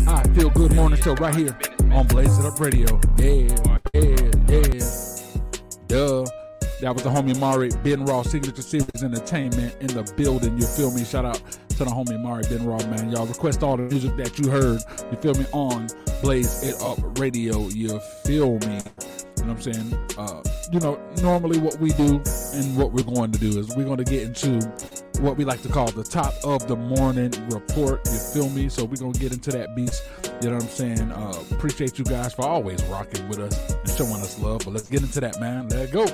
[0.09, 1.57] I feel good morning show right here
[1.93, 3.01] on Blaze It Up Radio.
[3.19, 3.49] Yeah,
[3.95, 4.81] yeah, yeah.
[5.87, 6.25] Duh.
[6.81, 10.57] That was the homie Mari Ben Raw Signature Series Entertainment in the building.
[10.59, 11.05] You feel me?
[11.05, 11.43] Shout out
[11.81, 13.11] to the homie Mari Ben Raw, man.
[13.11, 14.83] Y'all request all the music that you heard.
[15.11, 15.47] You feel me?
[15.53, 15.89] On
[16.21, 17.69] Blaze It Up Radio.
[17.69, 18.81] You feel me?
[19.39, 19.95] You know what I'm saying?
[20.19, 23.87] Uh, you know, normally what we do and what we're going to do is we're
[23.87, 24.61] going to get into
[25.21, 28.07] what we like to call the top of the morning report.
[28.13, 28.69] You feel me?
[28.69, 30.03] So we're going to get into that beast.
[30.43, 31.13] You know what I'm saying?
[31.13, 34.61] Uh, appreciate you guys for always rocking with us and showing us love.
[34.67, 35.69] But let's get into that, man.
[35.71, 36.05] Let's go.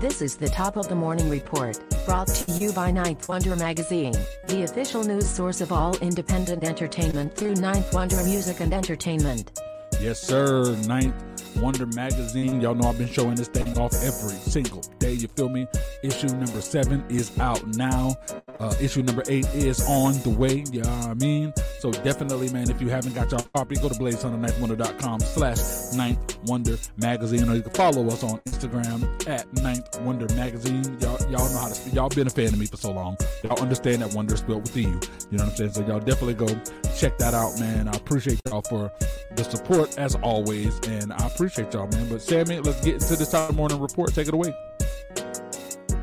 [0.00, 4.14] This is the top of the morning report, brought to you by Ninth Wonder Magazine,
[4.46, 9.60] the official news source of all independent entertainment through Ninth Wonder Music and Entertainment.
[10.00, 10.76] Yes, sir.
[10.86, 11.20] Ninth
[11.60, 12.60] Wonder Magazine.
[12.60, 15.12] Y'all know I've been showing this thing off every single day.
[15.12, 15.66] You feel me?
[16.02, 18.16] Issue number seven is out now.
[18.60, 20.64] Uh, issue number eight is on the way.
[20.72, 21.52] You know what I mean?
[21.78, 26.76] So definitely, man, if you haven't got your copy, go to blazehunterninthwonder.com slash Ninth Wonder
[26.96, 27.48] Magazine.
[27.48, 30.84] Or you can follow us on Instagram at Ninth Wonder Magazine.
[31.00, 31.90] Y'all, y'all know how to.
[31.90, 33.16] Y'all been a fan of me for so long.
[33.44, 34.82] Y'all understand that wonder is spelled with you.
[35.30, 35.72] You know what I'm saying?
[35.72, 36.48] So y'all definitely go
[36.96, 37.88] check that out, man.
[37.88, 38.90] I appreciate y'all for
[39.36, 40.78] the support as always.
[40.88, 42.08] And I appreciate y'all, man.
[42.08, 44.14] But Sammy, let's get into this time morning report.
[44.14, 44.54] Take it away.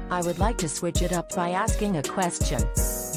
[0.09, 2.61] I would like to switch it up by asking a question.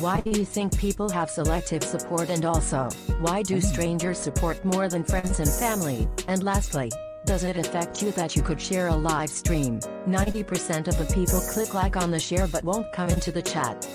[0.00, 2.88] Why do you think people have selective support and also,
[3.20, 3.72] why do mm-hmm.
[3.72, 6.08] strangers support more than friends and family?
[6.28, 6.90] And lastly,
[7.24, 9.80] does it affect you that you could share a live stream?
[9.80, 13.86] 90% of the people click like on the share but won't come into the chat.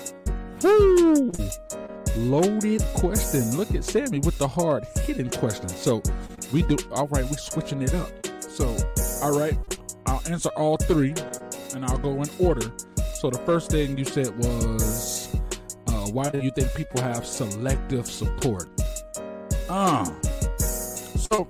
[0.62, 1.32] Woo!
[2.16, 3.56] Loaded question.
[3.56, 5.68] Look at Sammy with the hard hitting question.
[5.68, 6.02] So
[6.52, 8.10] we do all right, we're switching it up.
[8.40, 8.76] So,
[9.22, 9.56] all right,
[10.06, 11.14] I'll answer all three
[11.74, 12.72] and I'll go in order.
[13.14, 15.34] So the first thing you said was
[15.88, 18.68] uh, why do you think people have selective support?
[19.68, 20.04] Ah.
[20.58, 21.48] so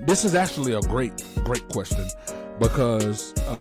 [0.00, 1.12] this is actually a great,
[1.44, 2.06] great question
[2.58, 3.58] because um,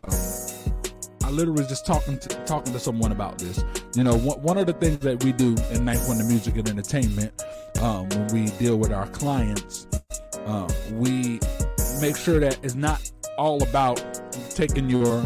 [1.26, 3.66] I literally was just talking to talking to someone about this.
[3.96, 6.70] You know, one, one of the things that we do in Ninth Wonder Music and
[6.70, 7.44] Entertainment
[7.82, 9.88] um, when we deal with our clients,
[10.46, 11.40] uh, we
[12.00, 14.04] make sure that it's not all about
[14.52, 15.24] taking your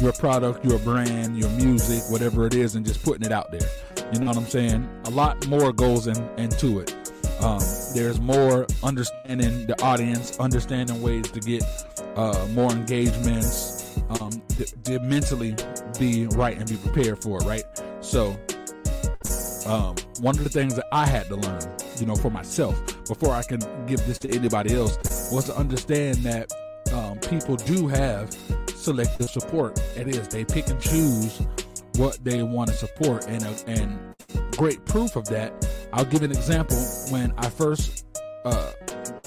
[0.00, 3.68] your product, your brand, your music, whatever it is, and just putting it out there.
[4.14, 4.88] You know what I'm saying?
[5.04, 6.94] A lot more goes in, into it.
[7.40, 7.60] Um,
[7.94, 11.62] there's more understanding the audience, understanding ways to get
[12.16, 15.54] uh, more engagements, um, to, mentally
[15.98, 17.64] be right and be prepared for it, right?
[18.00, 18.36] So,
[19.66, 21.60] um, one of the things that I had to learn,
[21.98, 26.18] you know, for myself before I can give this to anybody else was to understand
[26.18, 26.52] that
[26.92, 28.36] um, people do have
[28.74, 29.80] selective support.
[29.96, 31.40] It is they pick and choose
[31.96, 34.14] what they want to support, and uh, and
[34.56, 35.66] great proof of that.
[35.92, 36.76] I'll give an example.
[37.10, 38.06] When I first
[38.44, 38.72] uh,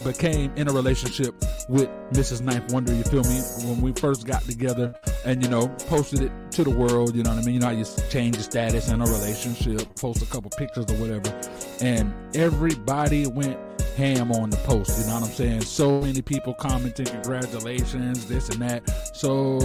[0.04, 1.36] became in a relationship
[1.70, 2.42] with Mrs.
[2.42, 3.42] Ninth Wonder, you feel me?
[3.66, 4.94] When we first got together
[5.26, 7.56] and, you know, posted it to the world, you know what I mean?
[7.56, 10.96] You know how you change the status in a relationship, post a couple pictures or
[10.96, 11.34] whatever.
[11.82, 13.58] And everybody went
[13.98, 15.62] ham on the post, you know what I'm saying?
[15.62, 18.88] So many people commenting, congratulations, this and that.
[19.16, 19.58] So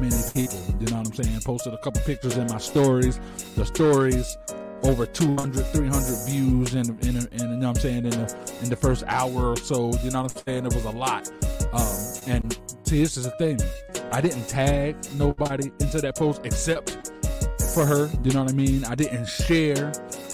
[0.00, 1.40] many people, you know what I'm saying?
[1.42, 3.20] Posted a couple pictures in my stories.
[3.54, 4.36] The stories
[4.82, 8.70] over 200 300 views in, in, in, you know what i'm saying in the in
[8.70, 10.66] the first hour or so you know what i'm saying?
[10.66, 11.30] It was a lot.
[11.72, 13.58] Um and see this is the thing.
[14.12, 17.12] I didn't tag nobody into that post except
[17.74, 18.84] for her you know what i mean?
[18.84, 19.92] I didn't share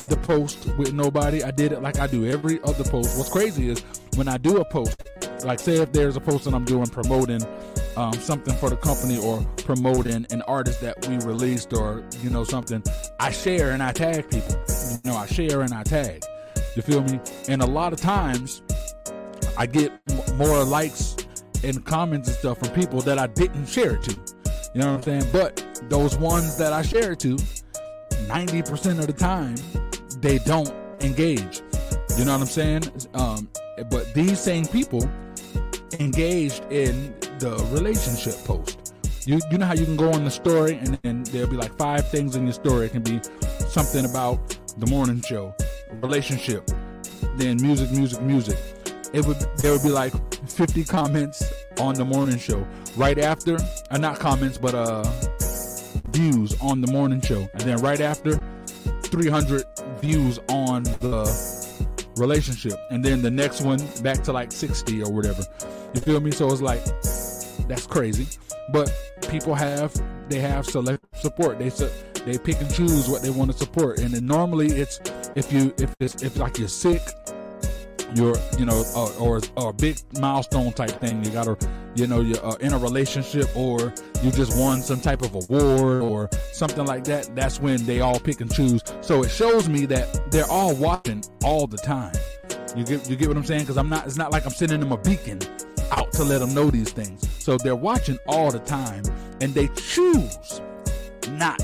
[0.08, 1.42] the post with nobody.
[1.42, 3.16] I did it like i do every other post.
[3.16, 3.80] What's crazy is
[4.16, 5.02] when i do a post
[5.44, 7.40] like say if there's a post that i'm doing promoting
[7.96, 12.44] um, something for the company or promoting an artist that we released or you know
[12.44, 12.82] something
[13.20, 14.56] i share and i tag people.
[15.04, 16.22] You know i share and i tag.
[16.76, 17.20] You feel me?
[17.48, 18.62] And a lot of times
[19.56, 19.92] i get
[20.36, 21.16] more likes
[21.62, 24.12] and comments and stuff from people that i didn't share it to.
[24.74, 25.26] You know what i'm saying?
[25.32, 27.36] But those ones that i share it to
[28.26, 29.54] 90% of the time
[30.20, 31.62] they don't engage.
[32.18, 32.84] You know what i'm saying?
[33.14, 33.48] Um,
[33.90, 35.08] but these same people
[36.00, 38.94] engaged in the relationship post.
[39.26, 41.76] You you know how you can go on the story and, and there'll be like
[41.76, 42.86] five things in your story.
[42.86, 43.20] It can be
[43.68, 44.38] something about
[44.78, 45.54] the morning show,
[46.00, 46.70] relationship,
[47.36, 48.58] then music, music, music.
[49.12, 50.14] It would there would be like
[50.48, 51.44] 50 comments
[51.78, 53.58] on the morning show right after,
[53.90, 55.04] uh, not comments, but uh
[56.16, 58.40] views on the morning show, and then right after
[59.02, 59.64] 300
[60.00, 61.24] views on the
[62.16, 65.42] relationship, and then the next one back to like 60 or whatever.
[65.94, 66.30] You feel me?
[66.30, 66.82] So it's like
[67.68, 68.26] that's crazy,
[68.72, 68.92] but
[69.28, 69.92] people have
[70.28, 71.58] they have select support.
[71.58, 71.70] They
[72.24, 75.00] they pick and choose what they want to support, and normally it's
[75.34, 77.02] if you if it's if like you're sick
[78.14, 81.24] you're you know uh, or or a big milestone type thing.
[81.24, 81.56] You gotta
[81.94, 86.02] you know you're uh, in a relationship or you just won some type of award
[86.02, 88.82] or something like that that's when they all pick and choose.
[89.00, 92.14] So it shows me that they're all watching all the time.
[92.76, 93.62] You get you get what i'm saying?
[93.62, 95.38] Because i'm not it's not like i'm sending them a beacon
[95.92, 97.28] out to let them know these things.
[97.42, 99.04] So they're watching all the time
[99.40, 100.60] and they choose
[101.30, 101.58] not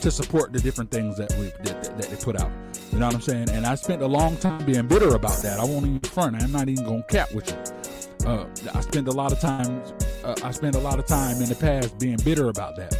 [0.00, 2.50] to support the different things that we that, that they put out
[2.94, 3.50] you know what I'm saying?
[3.50, 5.58] And I spent a long time being bitter about that.
[5.58, 6.40] I won't even front.
[6.40, 8.28] I'm not even gonna cap with you.
[8.28, 9.82] Uh, I spent a lot of time.
[10.22, 12.96] Uh, I spent a lot of time in the past being bitter about that.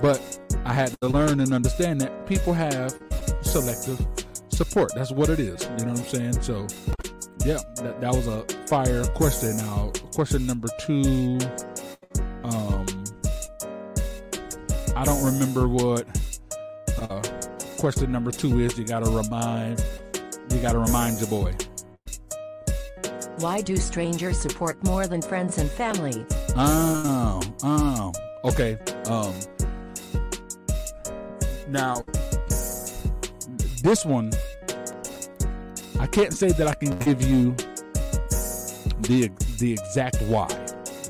[0.00, 2.98] But I had to learn and understand that people have
[3.42, 4.00] selective
[4.48, 4.92] support.
[4.94, 5.62] That's what it is.
[5.78, 6.40] You know what I'm saying?
[6.40, 6.66] So,
[7.44, 9.58] yeah, that, that was a fire question.
[9.58, 11.38] Now, question number two.
[12.44, 12.86] Um,
[14.96, 16.06] I don't remember what.
[17.84, 19.84] Question number two is you gotta remind
[20.48, 21.54] you gotta remind your boy.
[23.40, 26.24] Why do strangers support more than friends and family?
[26.56, 28.12] Oh, oh,
[28.46, 28.78] okay.
[29.04, 29.34] Um,
[31.68, 32.02] now
[33.82, 34.32] this one,
[36.00, 37.54] I can't say that I can give you
[39.00, 40.48] the the exact why.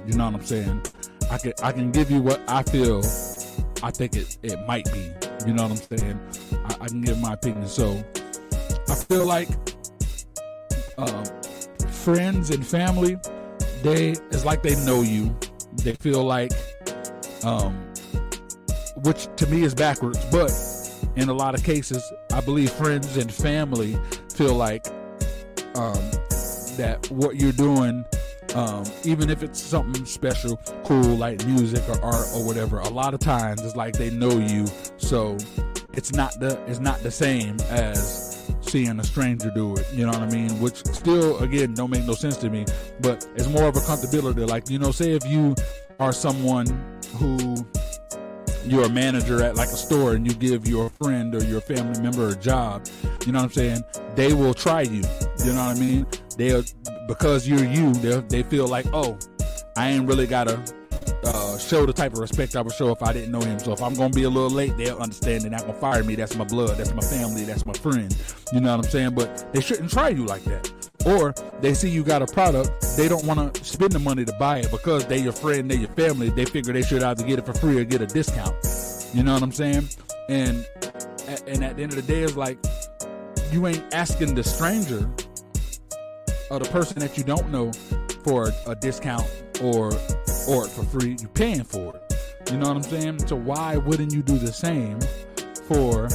[0.08, 0.82] You know what I'm saying?
[1.30, 2.98] I can I can give you what I feel.
[3.80, 5.12] I think it it might be.
[5.46, 6.18] You know what I'm saying?
[6.84, 7.66] I, can give my opinion.
[7.66, 8.04] So
[8.88, 9.48] I feel like
[10.98, 11.24] um,
[11.88, 13.16] friends and family,
[13.82, 15.34] they it's like they know you.
[15.76, 16.52] They feel like,
[17.44, 17.74] um,
[18.96, 20.52] which to me is backwards, but
[21.16, 23.96] in a lot of cases, I believe friends and family
[24.34, 24.86] feel like
[25.76, 26.10] um,
[26.76, 28.04] that what you're doing,
[28.54, 33.14] um, even if it's something special, cool like music or art or whatever, a lot
[33.14, 34.66] of times it's like they know you,
[34.96, 35.36] so
[35.96, 39.86] it's not the it's not the same as seeing a stranger do it.
[39.92, 40.60] You know what I mean?
[40.60, 42.64] Which still, again, don't make no sense to me.
[43.00, 44.48] But it's more of a comfortability.
[44.48, 45.54] Like you know, say if you
[46.00, 46.66] are someone
[47.16, 47.64] who
[48.66, 52.00] you're a manager at like a store and you give your friend or your family
[52.00, 52.86] member a job,
[53.26, 53.84] you know what I'm saying?
[54.14, 55.02] They will try you.
[55.44, 56.06] You know what I mean?
[56.36, 56.64] They'll
[57.06, 57.92] because you're you.
[57.94, 59.18] They they feel like, oh,
[59.76, 60.62] I ain't really gotta
[61.54, 63.58] uh, show the type of respect I would show if I didn't know him.
[63.58, 66.14] So if I'm gonna be a little late, they'll understand they're not gonna fire me.
[66.14, 66.76] That's my blood.
[66.76, 67.44] That's my family.
[67.44, 68.14] That's my friend.
[68.52, 69.14] You know what I'm saying?
[69.14, 70.70] But they shouldn't try you like that.
[71.06, 74.32] Or they see you got a product, they don't want to spend the money to
[74.34, 76.30] buy it because they your friend, they your family.
[76.30, 78.54] They figure they should either get it for free or get a discount.
[79.12, 79.88] You know what I'm saying?
[80.28, 80.66] And
[81.46, 82.58] and at the end of the day, it's like
[83.52, 85.08] you ain't asking the stranger
[86.50, 87.72] or the person that you don't know
[88.24, 89.26] for a discount
[89.62, 89.92] or
[90.48, 91.16] or for free.
[91.20, 92.50] You're paying for it.
[92.50, 93.26] You know what I'm saying?
[93.26, 95.00] So why wouldn't you do the same
[95.66, 96.08] for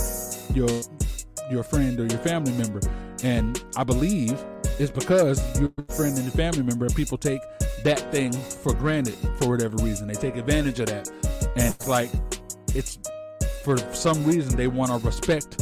[0.53, 0.69] your
[1.49, 2.81] your friend or your family member?
[3.23, 4.43] And I believe
[4.79, 7.41] it's because you're friend and a family member, people take
[7.83, 10.07] that thing for granted for whatever reason.
[10.07, 11.09] They take advantage of that,
[11.55, 12.09] and it's like
[12.75, 12.99] it's
[13.63, 15.61] for some reason they want to respect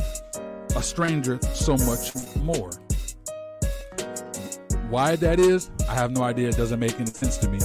[0.76, 2.70] a stranger so much more.
[4.90, 6.50] Why that is, I have no idea.
[6.50, 7.60] It doesn't make any sense to me.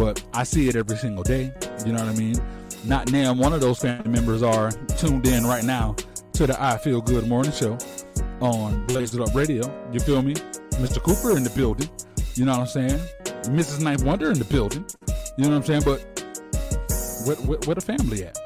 [0.00, 1.52] But I see it every single day.
[1.84, 2.34] You know what I mean?
[2.86, 3.34] Not now.
[3.34, 5.94] One of those family members are tuned in right now
[6.32, 7.76] to the I Feel Good Morning Show
[8.40, 9.62] on Blaze It Up Radio.
[9.92, 10.32] You feel me?
[10.80, 11.02] Mr.
[11.02, 11.86] Cooper in the building.
[12.34, 12.98] You know what I'm saying?
[13.54, 13.82] Mrs.
[13.82, 14.86] Ninth Wonder in the building.
[15.36, 15.82] You know what I'm saying?
[15.84, 16.00] But
[17.26, 18.38] where, where, where the family at?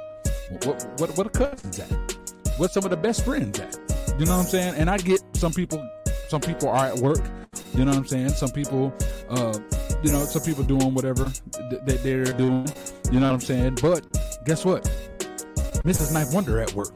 [0.67, 2.17] What, what, what the cousins at?
[2.59, 3.79] Where some of the best friends at?
[4.19, 4.75] You know what I'm saying?
[4.75, 5.89] And I get some people,
[6.27, 7.25] some people are at work.
[7.75, 8.31] You know what I'm saying?
[8.31, 8.93] Some people,
[9.29, 9.57] uh,
[10.05, 12.69] you know, some people doing whatever that they're doing.
[13.11, 13.79] You know what I'm saying?
[13.81, 14.07] But
[14.45, 14.85] guess what?
[15.83, 16.13] Mrs.
[16.13, 16.93] Ninth Wonder at work.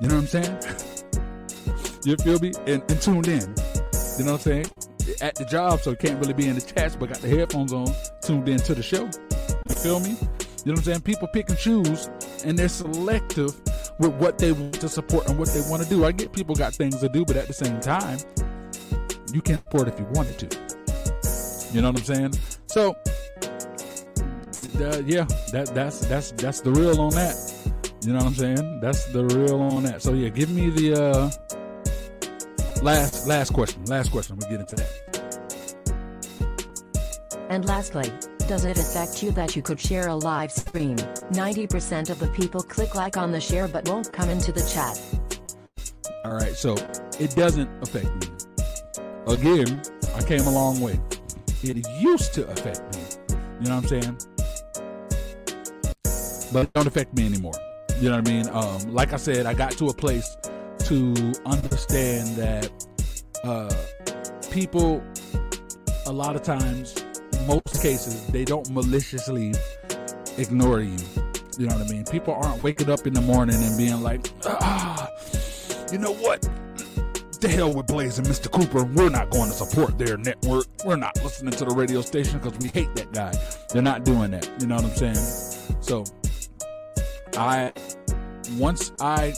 [0.00, 0.58] You know what I'm saying?
[2.04, 2.52] you feel me?
[2.66, 3.54] And, and tuned in.
[4.18, 4.66] You know what I'm saying?
[5.20, 7.86] At the job, so can't really be in the chats, but got the headphones on,
[8.20, 9.08] tuned in to the show.
[9.68, 10.10] You feel me?
[10.10, 11.00] You know what I'm saying?
[11.02, 12.10] People pick and choose,
[12.44, 13.54] and they're selective
[14.00, 16.04] with what they want to support and what they want to do.
[16.04, 18.18] I get people got things to do, but at the same time,
[19.32, 20.67] you can't support if you wanted to.
[21.72, 22.32] You know what I'm saying?
[22.66, 22.96] So
[24.80, 27.36] uh, yeah, that that's that's that's the real on that.
[28.04, 28.80] You know what I'm saying?
[28.80, 30.02] That's the real on that.
[30.02, 31.30] So yeah, give me the uh,
[32.82, 33.84] last last question.
[33.86, 34.36] Last question.
[34.36, 35.08] We'll get into that.
[37.50, 38.12] And lastly,
[38.46, 40.96] does it affect you that you could share a live stream?
[40.96, 45.00] 90% of the people click like on the share but won't come into the chat.
[46.24, 46.76] All right, so
[47.18, 48.28] it doesn't affect me.
[49.26, 49.82] Again,
[50.14, 51.00] I came a long way.
[51.62, 53.36] It used to affect me.
[53.60, 54.18] You know what I'm saying?
[56.52, 57.54] But it don't affect me anymore.
[58.00, 58.48] You know what I mean?
[58.50, 60.36] Um, like I said, I got to a place
[60.84, 62.70] to understand that
[63.44, 63.74] uh,
[64.50, 65.02] people,
[66.06, 67.04] a lot of times,
[67.46, 69.52] most cases, they don't maliciously
[70.36, 70.96] ignore you.
[71.58, 72.04] You know what I mean?
[72.04, 75.10] People aren't waking up in the morning and being like, ah,
[75.90, 76.48] you know what?
[77.40, 78.50] The hell with Blaze and Mr.
[78.50, 78.82] Cooper.
[78.82, 80.66] We're not going to support their network.
[80.84, 83.32] We're not listening to the radio station because we hate that guy.
[83.72, 84.50] They're not doing that.
[84.60, 85.76] You know what I'm saying?
[85.80, 86.02] So,
[87.36, 87.72] I,
[88.56, 89.34] once I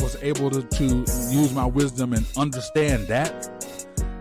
[0.00, 3.48] was able to, to use my wisdom and understand that,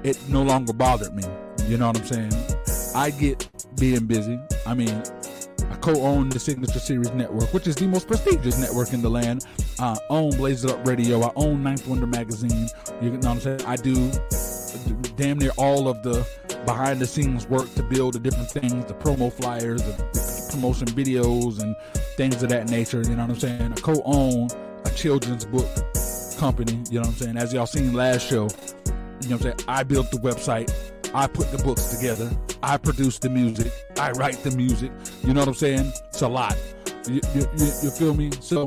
[0.04, 1.24] it no longer bothered me.
[1.68, 2.32] You know what I'm saying?
[2.96, 4.40] I get being busy.
[4.66, 5.04] I mean,
[5.70, 9.46] I co-own the Signature Series Network, which is the most prestigious network in the land.
[9.80, 11.22] I own Blaze It Up Radio.
[11.22, 12.68] I own Ninth Wonder Magazine.
[13.02, 13.62] You know what I'm saying?
[13.66, 14.12] I do
[15.16, 16.28] damn near all of the
[16.66, 21.62] behind the scenes work to build the different things, the promo flyers, the promotion videos,
[21.62, 21.76] and
[22.16, 23.02] things of that nature.
[23.02, 23.74] You know what I'm saying?
[23.74, 24.50] I co-own
[24.86, 25.68] a children's book
[26.38, 26.84] company.
[26.90, 27.38] You know what I'm saying?
[27.38, 29.56] As y'all seen last show, you know what I'm saying?
[29.68, 30.74] I built the website.
[31.14, 32.30] I put the books together.
[32.64, 33.72] I produce the music.
[34.00, 34.92] I write the music.
[35.24, 35.92] You know what I'm saying?
[36.10, 36.58] It's a lot.
[37.08, 37.48] You, you,
[37.84, 38.32] you feel me?
[38.42, 38.66] So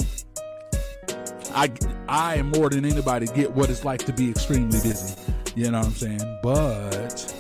[1.55, 1.71] I
[2.09, 5.15] I am more than anybody get what it's like to be extremely busy.
[5.55, 6.39] You know what I'm saying?
[6.43, 7.35] But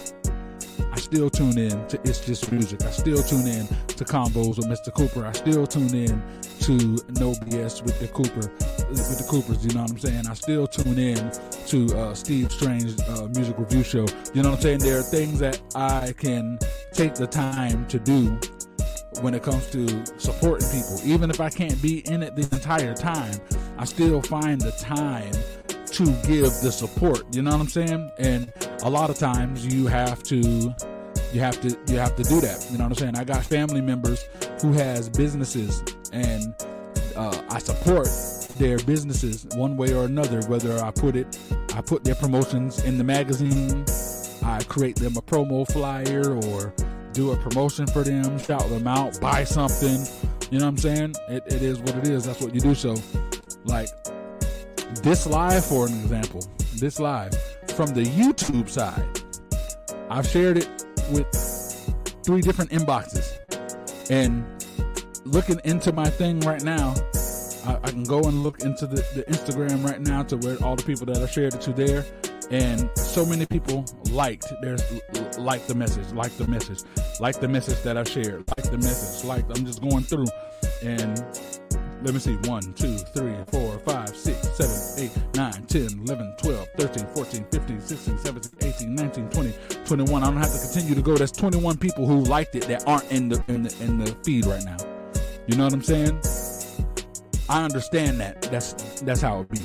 [0.92, 2.82] I still tune in to It's Just Music.
[2.82, 4.92] I still tune in to Convos with Mr.
[4.92, 5.24] Cooper.
[5.24, 6.22] I still tune in
[6.60, 6.72] to
[7.20, 8.50] No BS with the Cooper
[8.90, 9.64] with the Coopers.
[9.64, 10.26] You know what I'm saying?
[10.26, 11.30] I still tune in
[11.66, 14.06] to uh, Steve Strange uh, music review show.
[14.34, 14.78] You know what I'm saying?
[14.80, 16.58] There are things that I can
[16.92, 18.38] take the time to do
[19.20, 21.00] when it comes to supporting people.
[21.04, 23.34] Even if I can't be in it the entire time,
[23.78, 25.32] I still find the time
[25.86, 27.22] to give the support.
[27.34, 28.10] You know what I'm saying?
[28.18, 28.52] And
[28.82, 30.74] a lot of times you have to
[31.32, 32.66] you have to you have to do that.
[32.70, 33.16] You know what I'm saying?
[33.16, 34.24] I got family members
[34.60, 35.82] who has businesses
[36.12, 36.54] and
[37.16, 38.08] uh, I support
[38.58, 40.40] their businesses one way or another.
[40.42, 41.38] Whether I put it,
[41.74, 43.84] I put their promotions in the magazine,
[44.44, 46.72] I create them a promo flyer, or
[47.12, 50.04] do a promotion for them, shout them out, buy something.
[50.50, 51.14] You know what I'm saying?
[51.28, 52.24] It, it is what it is.
[52.24, 52.74] That's what you do.
[52.74, 52.96] So,
[53.64, 53.88] like
[55.02, 56.46] this live, for an example,
[56.76, 57.34] this live
[57.74, 59.04] from the YouTube side,
[60.08, 60.68] I've shared it
[61.10, 61.26] with
[62.24, 63.38] three different inboxes,
[64.10, 64.44] and
[65.24, 66.94] looking into my thing right now,
[67.64, 70.76] I, I can go and look into the, the Instagram right now to where all
[70.76, 72.04] the people that I shared it to there,
[72.50, 74.82] and so many people liked there's
[75.38, 76.80] like the message, like the message,
[77.20, 80.26] like the message that I shared, like the message, like I'm just going through,
[80.82, 81.18] and
[82.02, 84.48] let me see 1 2 3 4 5 6
[84.96, 89.52] 7 8 9 10 11 12 13 14 15 16 17 18 19 20
[89.84, 91.16] 21 i don't have to continue to go.
[91.16, 94.46] That's 21 people who liked it that aren't in the in the in the feed
[94.46, 94.78] right now.
[95.46, 96.20] You know what i'm saying?
[97.48, 98.42] I understand that.
[98.42, 99.60] That's that's how it be.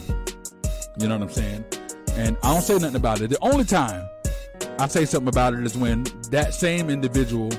[0.99, 1.65] You know what i'm saying
[2.16, 4.07] and i don't say nothing about it the only time
[4.80, 7.49] i say something about it is when that same individual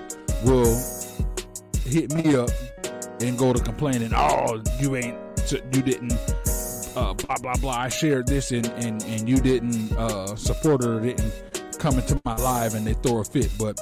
[0.45, 0.77] will
[1.87, 2.51] hit me up
[3.21, 5.17] and go to complaining, oh, you ain't,
[5.51, 6.13] you didn't,
[6.97, 7.77] uh, blah blah blah.
[7.77, 11.33] I shared this and and, and you didn't uh, support her, didn't
[11.79, 13.51] come into my live, and they throw a fit.
[13.59, 13.81] But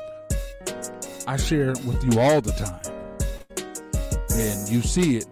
[1.27, 2.81] I share it with you all the time,
[4.37, 5.27] and you see it,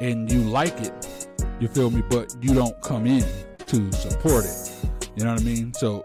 [0.00, 1.28] and you like it.
[1.60, 2.02] You feel me?
[2.08, 3.26] But you don't come in
[3.66, 4.61] to support it.
[5.16, 5.74] You know what I mean?
[5.74, 6.04] So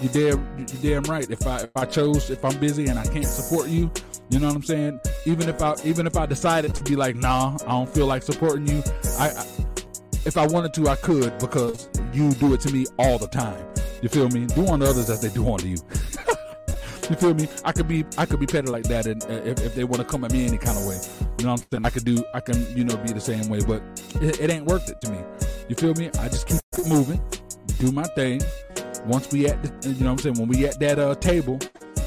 [0.00, 1.28] you damn you damn right.
[1.30, 3.90] If I if I chose if I'm busy and I can't support you,
[4.30, 5.00] you know what I'm saying?
[5.26, 8.22] Even if I even if I decided to be like, nah, I don't feel like
[8.22, 8.82] supporting you.
[9.18, 9.46] I, I
[10.26, 13.66] if I wanted to, I could because you do it to me all the time.
[14.02, 14.46] You feel me?
[14.46, 15.76] Do unto others as they do unto you.
[17.10, 17.48] you feel me?
[17.64, 19.98] I could be I could be petty like that, and uh, if, if they want
[19.98, 20.98] to come at me any kind of way,
[21.38, 21.86] you know what I'm saying?
[21.86, 23.82] I could do I can you know be the same way, but
[24.22, 25.18] it, it ain't worth it to me.
[25.68, 26.10] You feel me?
[26.20, 27.20] I just keep moving,
[27.78, 28.40] do my thing.
[29.06, 31.58] Once we at the, you know what I'm saying when we at that uh, table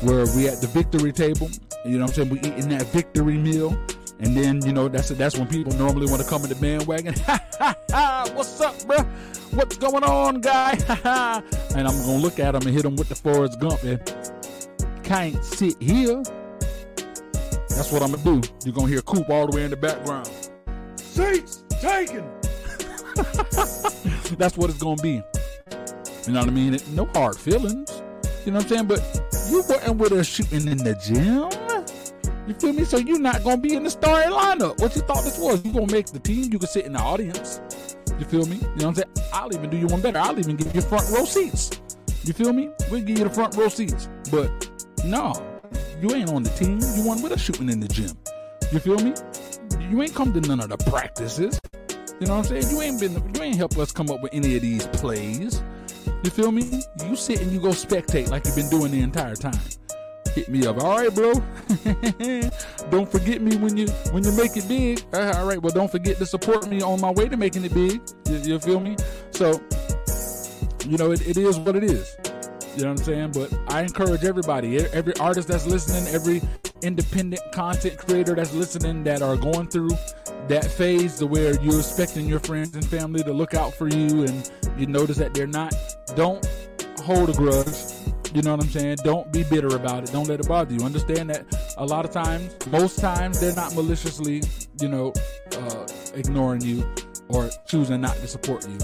[0.02, 1.50] where we at the victory table,
[1.86, 2.30] you know what I'm saying?
[2.30, 3.78] We eating that victory meal.
[4.20, 7.14] And then, you know, that's that's when people normally want to come in the bandwagon.
[8.36, 9.04] What's up, bro?
[9.52, 10.72] What's going on, guy?
[11.76, 14.02] and I'm going to look at him and hit him with the Forrest Gump and
[15.08, 16.22] can't sit here
[17.70, 18.50] That's what I'm gonna do.
[18.66, 20.30] You're gonna hear Coop all the way in the background.
[20.96, 22.26] Seats taken.
[24.38, 25.24] That's what it's gonna be.
[26.28, 26.78] You know what I mean?
[26.90, 28.04] No hard feelings.
[28.46, 28.88] You know what I'm saying?
[28.88, 29.00] But
[29.50, 31.50] you wasn't with us shooting in the gym.
[32.48, 32.84] You feel me?
[32.84, 34.82] So you're not gonna be in the starting lineup.
[34.82, 35.64] What you thought this was?
[35.64, 36.52] You gonna make the team?
[36.52, 37.62] You can sit in the audience.
[38.20, 38.58] You feel me?
[38.58, 39.10] You know what I'm saying?
[39.32, 40.20] I'll even do you one better.
[40.20, 41.72] I'll even give you front row seats.
[42.26, 42.72] You feel me?
[42.92, 44.10] We'll give you the front row seats.
[44.30, 44.70] But
[45.06, 45.34] no,
[46.02, 46.80] you ain't on the team.
[46.96, 48.18] You weren't with us shooting in the gym.
[48.74, 49.14] You feel me?
[49.90, 51.58] You ain't come to none of the practices.
[52.20, 52.76] You know what I'm saying?
[52.76, 55.64] You ain't been you ain't helped us come up with any of these plays.
[56.24, 56.84] You feel me?
[57.06, 59.60] You sit and you go spectate like you've been doing the entire time.
[60.34, 60.82] Hit me up.
[60.84, 61.34] All right, bro.
[62.90, 65.04] don't forget me when you when you make it big.
[65.14, 68.02] All right, well don't forget to support me on my way to making it big.
[68.28, 68.98] You, you feel me?
[69.32, 69.62] So,
[70.86, 72.16] you know, it, it is what it is.
[72.78, 73.32] You know what I'm saying?
[73.32, 76.44] But I encourage everybody, every artist that's listening, every
[76.84, 79.90] independent content creator that's listening that are going through
[80.48, 84.26] that phase to where you're expecting your friends and family to look out for you
[84.26, 85.74] and you notice that they're not,
[86.16, 86.48] don't
[87.00, 87.68] hold a grudge.
[88.36, 88.98] You know what I'm saying?
[89.04, 90.12] Don't be bitter about it.
[90.12, 90.86] Don't let it bother you.
[90.86, 91.48] Understand that
[91.80, 94.44] a lot of times, most times, they're not maliciously,
[94.80, 95.14] you know,
[95.54, 96.88] uh, ignoring you
[97.30, 98.78] or choosing not to support you.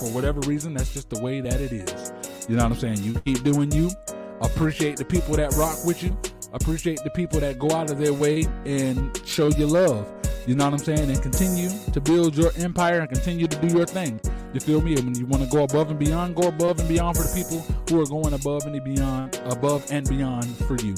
[0.00, 2.12] For whatever reason, that's just the way that it is.
[2.50, 3.04] You know what I'm saying?
[3.04, 3.92] You keep doing you.
[4.40, 6.18] Appreciate the people that rock with you.
[6.52, 10.04] Appreciate the people that go out of their way and show you love.
[10.48, 11.08] You know what I'm saying?
[11.08, 14.20] And continue to build your empire and continue to do your thing.
[14.52, 14.96] You feel me?
[14.96, 17.32] And when you want to go above and beyond, go above and beyond for the
[17.32, 20.96] people who are going above and beyond, above and beyond for you.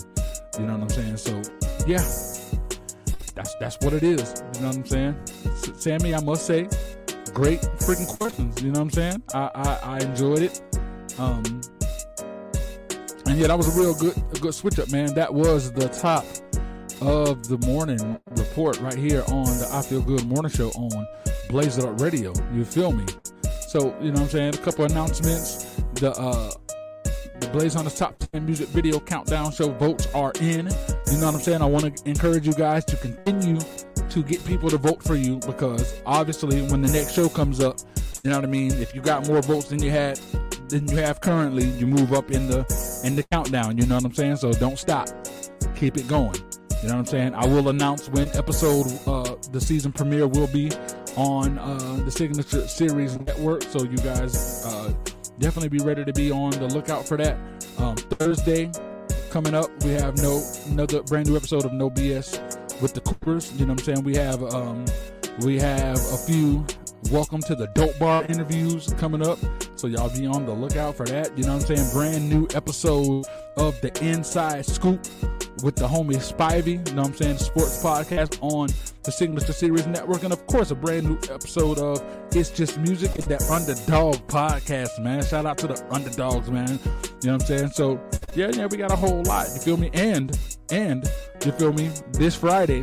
[0.59, 1.19] You know what I'm saying?
[1.19, 1.37] So,
[1.87, 1.99] yeah,
[3.35, 4.43] that's that's what it is.
[4.55, 5.17] You know what I'm saying?
[5.77, 6.63] Sammy, I must say,
[7.35, 8.63] great freaking questions.
[8.63, 9.23] You know what I'm saying?
[9.35, 10.63] I I, I enjoyed it.
[11.19, 11.61] Um,
[13.27, 15.15] and yeah, that was a real good a good switch up, man.
[15.15, 16.25] That was the top
[17.01, 21.07] of the morning report right here on the I Feel Good Morning Show on
[21.49, 22.33] Blaze It Up Radio.
[22.53, 23.05] You feel me?
[23.69, 24.55] So you know what I'm saying?
[24.55, 25.65] A couple announcements.
[25.95, 26.53] The uh
[27.41, 30.67] the Blaze Hunters Top 10 Music Video Countdown Show votes are in.
[30.67, 31.63] You know what I'm saying?
[31.63, 33.59] I want to encourage you guys to continue
[34.11, 37.79] to get people to vote for you because obviously when the next show comes up,
[38.23, 38.73] you know what I mean?
[38.73, 40.21] If you got more votes than you had
[40.73, 42.61] than you have currently, you move up in the
[43.05, 43.77] in the countdown.
[43.77, 44.37] You know what I'm saying?
[44.37, 45.09] So don't stop.
[45.77, 46.35] Keep it going.
[46.83, 47.35] You know what I'm saying?
[47.35, 50.73] I will announce when episode uh the season premiere will be
[51.17, 53.63] on uh the Signature Series Network.
[53.65, 54.93] So you guys uh
[55.39, 57.37] definitely be ready to be on the lookout for that.
[57.79, 58.71] Um, Thursday
[59.31, 63.53] coming up, we have no another brand new episode of No BS with the Coopers.
[63.53, 64.05] You know what I'm saying?
[64.05, 64.87] We have um
[65.41, 66.65] we have a few
[67.11, 69.39] welcome to the dope bar interviews coming up.
[69.83, 71.37] So y'all be on the lookout for that.
[71.37, 71.93] You know what I'm saying?
[71.93, 73.25] Brand new episode
[73.57, 75.05] of the Inside Scoop
[75.65, 77.39] with the homie Spivey, you know what I'm saying?
[77.39, 78.69] Sports podcast on
[79.03, 80.23] the Signature Series Network.
[80.23, 85.21] And of course, a brand new episode of It's Just Music, that Underdog podcast, man.
[85.25, 86.69] Shout out to the underdogs, man.
[86.69, 87.71] You know what I'm saying?
[87.71, 88.01] So,
[88.37, 89.49] yeah, yeah, we got a whole lot.
[89.53, 89.91] You feel me?
[89.95, 90.39] And,
[90.71, 91.11] and,
[91.45, 91.91] you feel me?
[92.13, 92.83] This Friday,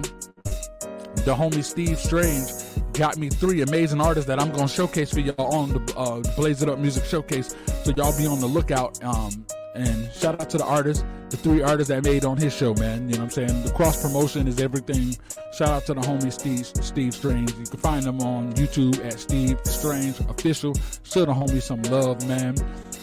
[1.23, 2.51] the homie Steve Strange
[2.99, 6.61] got me three amazing artists that I'm gonna showcase for y'all on the uh, Blaze
[6.61, 7.55] It Up Music Showcase.
[7.85, 9.01] So y'all be on the lookout.
[9.01, 12.73] Um, and shout out to the artists, the three artists that made on his show,
[12.73, 13.07] man.
[13.07, 13.63] You know what I'm saying?
[13.63, 15.15] The cross promotion is everything.
[15.53, 17.51] Shout out to the homie Steve Steve Strange.
[17.51, 20.73] You can find them on YouTube at Steve Strange Official.
[21.03, 22.55] Show the homie some love, man.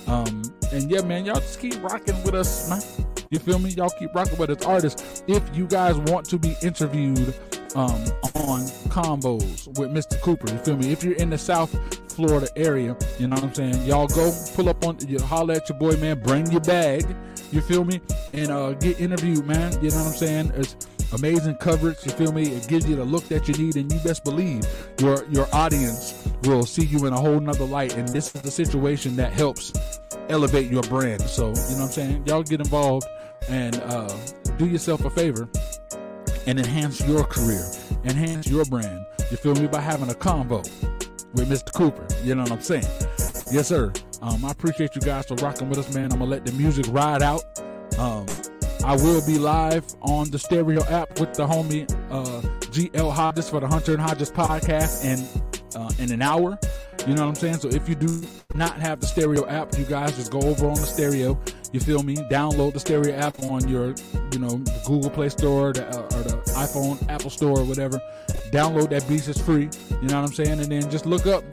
[0.07, 0.43] Um,
[0.73, 3.07] and yeah, man, y'all just keep rocking with us, man.
[3.31, 3.71] You feel me?
[3.71, 5.23] Y'all keep rocking with us artists.
[5.27, 7.35] If you guys want to be interviewed
[7.77, 8.03] um,
[8.35, 10.19] on Convos with Mr.
[10.23, 10.93] Cooper, you feel me?
[10.93, 11.71] If you're in the South
[12.11, 13.85] Florida area, you know what I'm saying?
[13.85, 16.19] Y'all go pull up on, you holler at your boy, man.
[16.21, 17.05] Bring your bag,
[17.53, 18.01] you feel me?
[18.33, 19.73] And uh, get interviewed, man.
[19.83, 20.53] You know what I'm saying?
[20.55, 20.75] It's
[21.13, 22.45] amazing coverage, you feel me?
[22.45, 24.67] It gives you the look that you need, and you best believe
[24.99, 27.95] your your audience will see you in a whole nother light.
[27.95, 29.75] And this is the situation that helps
[30.31, 31.21] elevate your brand.
[31.23, 32.27] So, you know what I'm saying?
[32.27, 33.07] Y'all get involved
[33.51, 34.17] and uh,
[34.57, 35.47] do yourself a favor
[36.47, 37.65] and enhance your career,
[38.05, 39.05] enhance your brand.
[39.31, 39.67] You feel me?
[39.67, 40.63] By having a convo
[41.35, 41.73] with Mr.
[41.73, 42.07] Cooper.
[42.23, 42.87] You know what I'm saying?
[43.51, 43.93] Yes, sir.
[44.23, 46.13] Um, I appreciate you guys for rocking with us, man.
[46.13, 47.43] I'm gonna let the music ride out.
[47.99, 48.27] Um,
[48.85, 52.41] I will be live on the stereo app with the homie uh,
[52.71, 56.59] GL Hodges for the Hunter and Hodges podcast in uh, in an hour.
[57.07, 57.59] You know what I'm saying?
[57.59, 58.23] So if you do
[58.55, 61.41] not have the stereo app, you guys just go over on the stereo.
[61.77, 62.17] You feel me?
[62.17, 63.95] Download the stereo app on your,
[64.33, 64.57] you know,
[64.87, 68.01] Google Play Store the, uh, or the iPhone Apple Store or whatever.
[68.51, 69.29] Download that beast.
[69.29, 69.69] It's free.
[69.91, 70.59] You know what I'm saying?
[70.59, 71.45] And then just look up,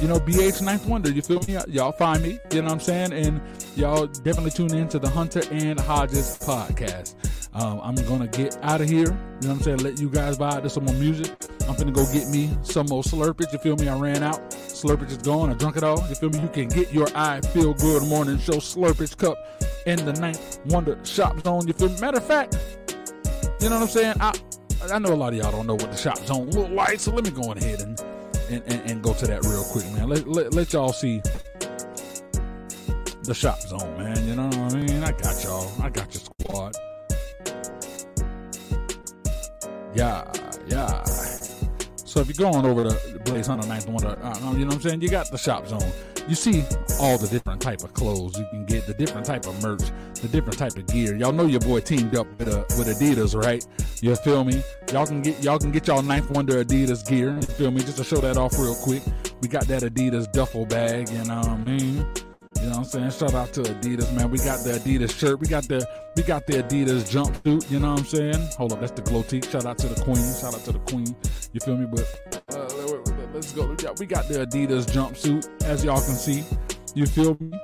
[0.00, 1.10] you know, BH Ninth Wonder.
[1.10, 1.58] You feel me?
[1.66, 2.38] Y'all find me.
[2.52, 3.12] You know what I'm saying?
[3.12, 3.40] And
[3.74, 7.16] y'all definitely tune in to the Hunter and Hodges podcast.
[7.54, 9.06] Um, I'm gonna get out of here.
[9.06, 9.78] You know what I'm saying?
[9.78, 11.36] Let you guys vibe to some more music.
[11.68, 13.52] I'm gonna go get me some more slurpage.
[13.52, 13.88] You feel me?
[13.88, 14.50] I ran out.
[14.50, 15.50] Slurpage is gone.
[15.50, 15.98] I drunk it all.
[16.08, 16.40] You feel me?
[16.40, 19.36] You can get your I Feel Good Morning Show slurpage cup
[19.86, 21.66] in the Ninth Wonder Shop Zone.
[21.66, 22.00] You feel me?
[22.00, 22.56] Matter of fact,
[23.60, 24.14] you know what I'm saying?
[24.20, 24.32] I
[24.90, 27.12] I know a lot of y'all don't know what the shop zone look like, so
[27.12, 28.00] let me go ahead and
[28.50, 30.08] and, and, and go to that real quick, man.
[30.08, 31.22] Let, let, let y'all see
[33.22, 34.26] the shop zone, man.
[34.26, 35.04] You know what I mean?
[35.04, 35.70] I got y'all.
[35.80, 36.76] I got your squad.
[39.94, 40.32] Yeah,
[40.66, 41.04] yeah.
[42.12, 44.80] So if you're going over to Blaze Hunter Ninth Wonder, uh, you know what I'm
[44.82, 45.00] saying?
[45.00, 45.92] You got the shop zone.
[46.28, 46.62] You see
[47.00, 49.82] all the different type of clothes you can get, the different type of merch,
[50.20, 51.16] the different type of gear.
[51.16, 53.66] Y'all know your boy teamed up with uh, with Adidas, right?
[54.02, 54.62] You feel me?
[54.92, 57.34] Y'all can get y'all can get y'all Ninth Wonder Adidas gear.
[57.34, 57.80] You feel me?
[57.80, 59.02] Just to show that off real quick.
[59.40, 62.06] We got that Adidas duffel bag, you know what I mean?
[62.62, 63.10] You know what I'm saying?
[63.10, 64.30] Shout out to Adidas, man.
[64.30, 65.40] We got the Adidas shirt.
[65.40, 65.84] We got the
[66.14, 67.68] we got the Adidas jumpsuit.
[67.68, 68.48] You know what I'm saying?
[68.56, 69.42] Hold up, that's the glow tee.
[69.42, 70.22] Shout out to the queen.
[70.32, 71.16] Shout out to the queen.
[71.52, 71.86] You feel me?
[71.86, 72.68] But uh,
[73.34, 73.66] let's go.
[73.98, 76.44] We got, the Adidas jumpsuit, as y'all can see.
[76.94, 77.58] You feel me?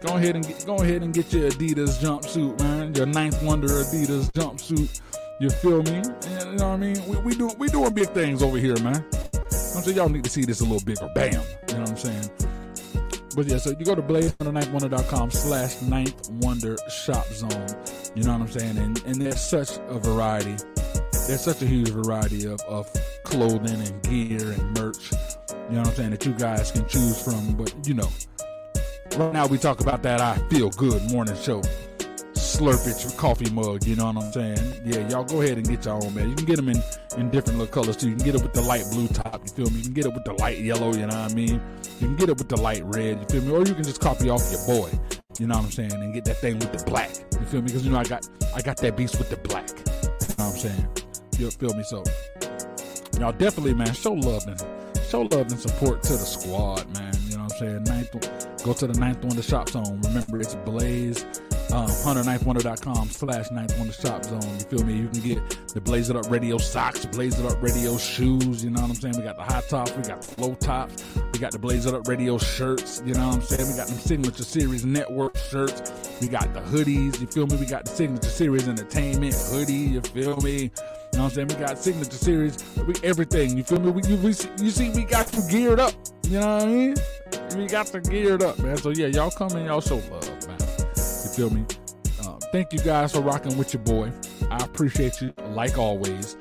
[0.00, 2.92] Go ahead and get, go ahead and get your Adidas jumpsuit, man.
[2.96, 5.00] Your ninth wonder Adidas jumpsuit.
[5.38, 6.02] You feel me?
[6.48, 7.06] You know what I mean?
[7.06, 9.04] We, we do we doing big things over here, man.
[9.36, 11.08] I'm saying y'all need to see this a little bigger.
[11.14, 11.34] Bam.
[11.34, 12.30] You know what I'm saying?
[13.40, 17.68] But yeah, so you go to blaze9wonder.com slash ninth wonder shop zone.
[18.14, 18.76] You know what I'm saying?
[18.76, 20.62] And and there's such a variety.
[21.26, 22.86] There's such a huge variety of, of
[23.24, 25.12] clothing and gear and merch.
[25.12, 26.10] You know what I'm saying?
[26.10, 27.54] That you guys can choose from.
[27.54, 28.10] But you know,
[29.16, 31.62] right now we talk about that I feel good morning show.
[32.34, 34.82] Slurpage coffee mug, you know what I'm saying?
[34.84, 36.28] Yeah, y'all go ahead and get your own, man.
[36.28, 36.82] You can get them in,
[37.16, 38.10] in different little colors too.
[38.10, 39.78] You can get it with the light blue top, you feel me?
[39.78, 41.62] You can get it with the light yellow, you know what I mean?
[42.00, 43.52] You can get it with the light red, you feel me?
[43.52, 44.90] Or you can just copy off your boy,
[45.38, 45.92] you know what I'm saying?
[45.92, 47.66] And get that thing with the black, you feel me?
[47.66, 49.84] Because you know I got I got that beast with the black, you
[50.38, 50.88] know what I'm saying?
[51.38, 51.82] You feel me?
[51.82, 52.02] So
[53.18, 54.58] y'all definitely, man, show love and
[55.10, 57.12] show love and support to the squad, man.
[57.28, 57.84] You know what I'm saying?
[57.84, 60.00] Ninth, go to the Ninth Wonder Shop Zone.
[60.02, 61.24] Remember, it's Blaze
[61.72, 64.40] um, hunterninthwonder.com slash ninth wonder shop zone.
[64.42, 64.96] You feel me?
[64.96, 68.64] You can get the Blaze It Up Radio socks, Blaze It Up Radio shoes.
[68.64, 69.16] You know what I'm saying?
[69.16, 71.94] We got the high tops, we got the flow tops, we got the Blaze It
[71.94, 73.02] Up Radio shirts.
[73.04, 73.70] You know what I'm saying?
[73.70, 75.92] We got them Signature Series Network shirts.
[76.20, 77.20] We got the hoodies.
[77.20, 77.56] You feel me?
[77.56, 79.72] We got the Signature Series Entertainment hoodie.
[79.72, 80.70] You feel me?
[81.12, 81.48] You know what I'm saying?
[81.48, 83.56] We got signature series, we, everything.
[83.56, 83.90] You feel me?
[83.90, 85.92] We, you, we, you see, we got you geared up.
[86.24, 86.94] You know what I mean?
[87.56, 88.76] We got you geared up, man.
[88.76, 90.58] So yeah, y'all come and y'all show love, man.
[90.60, 91.64] You feel me?
[92.24, 94.12] Um, thank you guys for rocking with your boy.
[94.50, 96.36] I appreciate you, like always.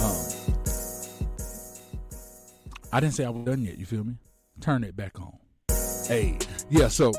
[0.00, 0.34] Um,
[2.92, 3.76] I didn't say I was done yet.
[3.76, 4.14] You feel me?
[4.60, 5.36] Turn it back on.
[6.06, 6.38] Hey,
[6.70, 6.88] yeah.
[6.88, 7.12] So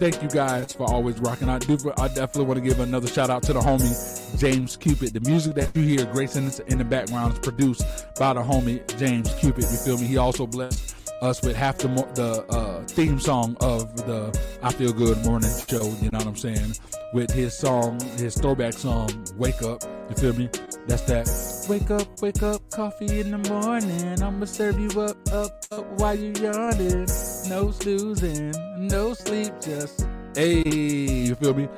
[0.00, 1.48] thank you guys for always rocking.
[1.48, 1.74] I do.
[1.96, 5.12] I definitely want to give another shout out to the homie James Cupid.
[5.12, 7.82] The music that you hear, Grace in the, in the background, is produced
[8.18, 9.64] by the homie James Cupid.
[9.64, 10.06] You feel me?
[10.06, 14.92] He also blessed us with half the the uh, theme song of the I Feel
[14.92, 15.84] Good Morning Show.
[16.00, 16.74] You know what I'm saying?
[17.12, 20.48] With his song, his throwback song, "Wake Up." You feel me?
[20.88, 21.66] That's that.
[21.68, 24.20] Wake up, wake up, coffee in the morning.
[24.20, 27.06] I'ma serve you up, up, up while you yawning.
[27.48, 30.62] No snoozing, no sleep, just hey.
[30.66, 31.68] You feel me?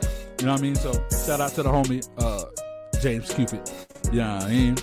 [0.42, 0.74] You know what I mean?
[0.74, 0.92] So
[1.24, 2.46] shout out to the homie uh,
[3.00, 3.60] James Cupid.
[4.10, 4.74] You know what I mean?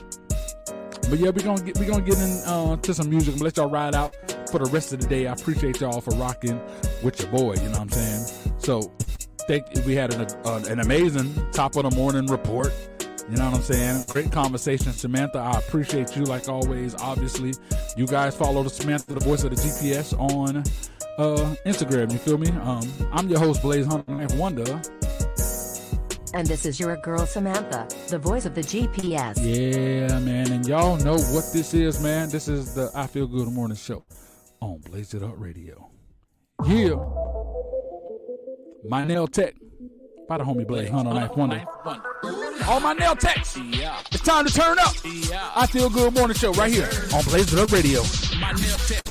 [1.10, 3.70] But yeah, we're gonna get we gonna get in uh, to some music let y'all
[3.70, 4.16] ride out
[4.50, 5.28] for the rest of the day.
[5.28, 6.62] I appreciate y'all for rocking
[7.04, 7.56] with your boy.
[7.56, 8.54] You know what I'm saying?
[8.60, 8.94] So,
[9.48, 12.72] think we had an, uh, an amazing top of the morning report.
[13.30, 14.06] You know what I'm saying?
[14.08, 15.40] Great conversation, Samantha.
[15.40, 16.96] I appreciate you like always.
[16.96, 17.52] Obviously,
[17.98, 20.60] you guys follow the Samantha, the voice of the GPS, on
[21.18, 22.14] uh, Instagram.
[22.14, 22.50] You feel me?
[22.62, 24.82] Um, I'm your host, Blaze Hunter Ninth Wonder.
[26.34, 29.38] And this is your girl Samantha, the voice of the GPS.
[29.38, 30.52] Yeah, man.
[30.52, 32.30] And y'all know what this is, man.
[32.30, 34.04] This is the I Feel Good Morning Show
[34.62, 35.90] on Blaze It Up Radio.
[36.66, 36.96] Yeah.
[38.88, 39.56] My nail tech
[40.28, 41.66] by the homie Blaze Hunter Ninth Wonder.
[42.68, 43.58] All my nail techs.
[43.58, 44.94] It's time to turn up.
[45.56, 48.04] I Feel Good Morning Show right here on Blaze It Up Radio.
[48.40, 49.04] My nail tech,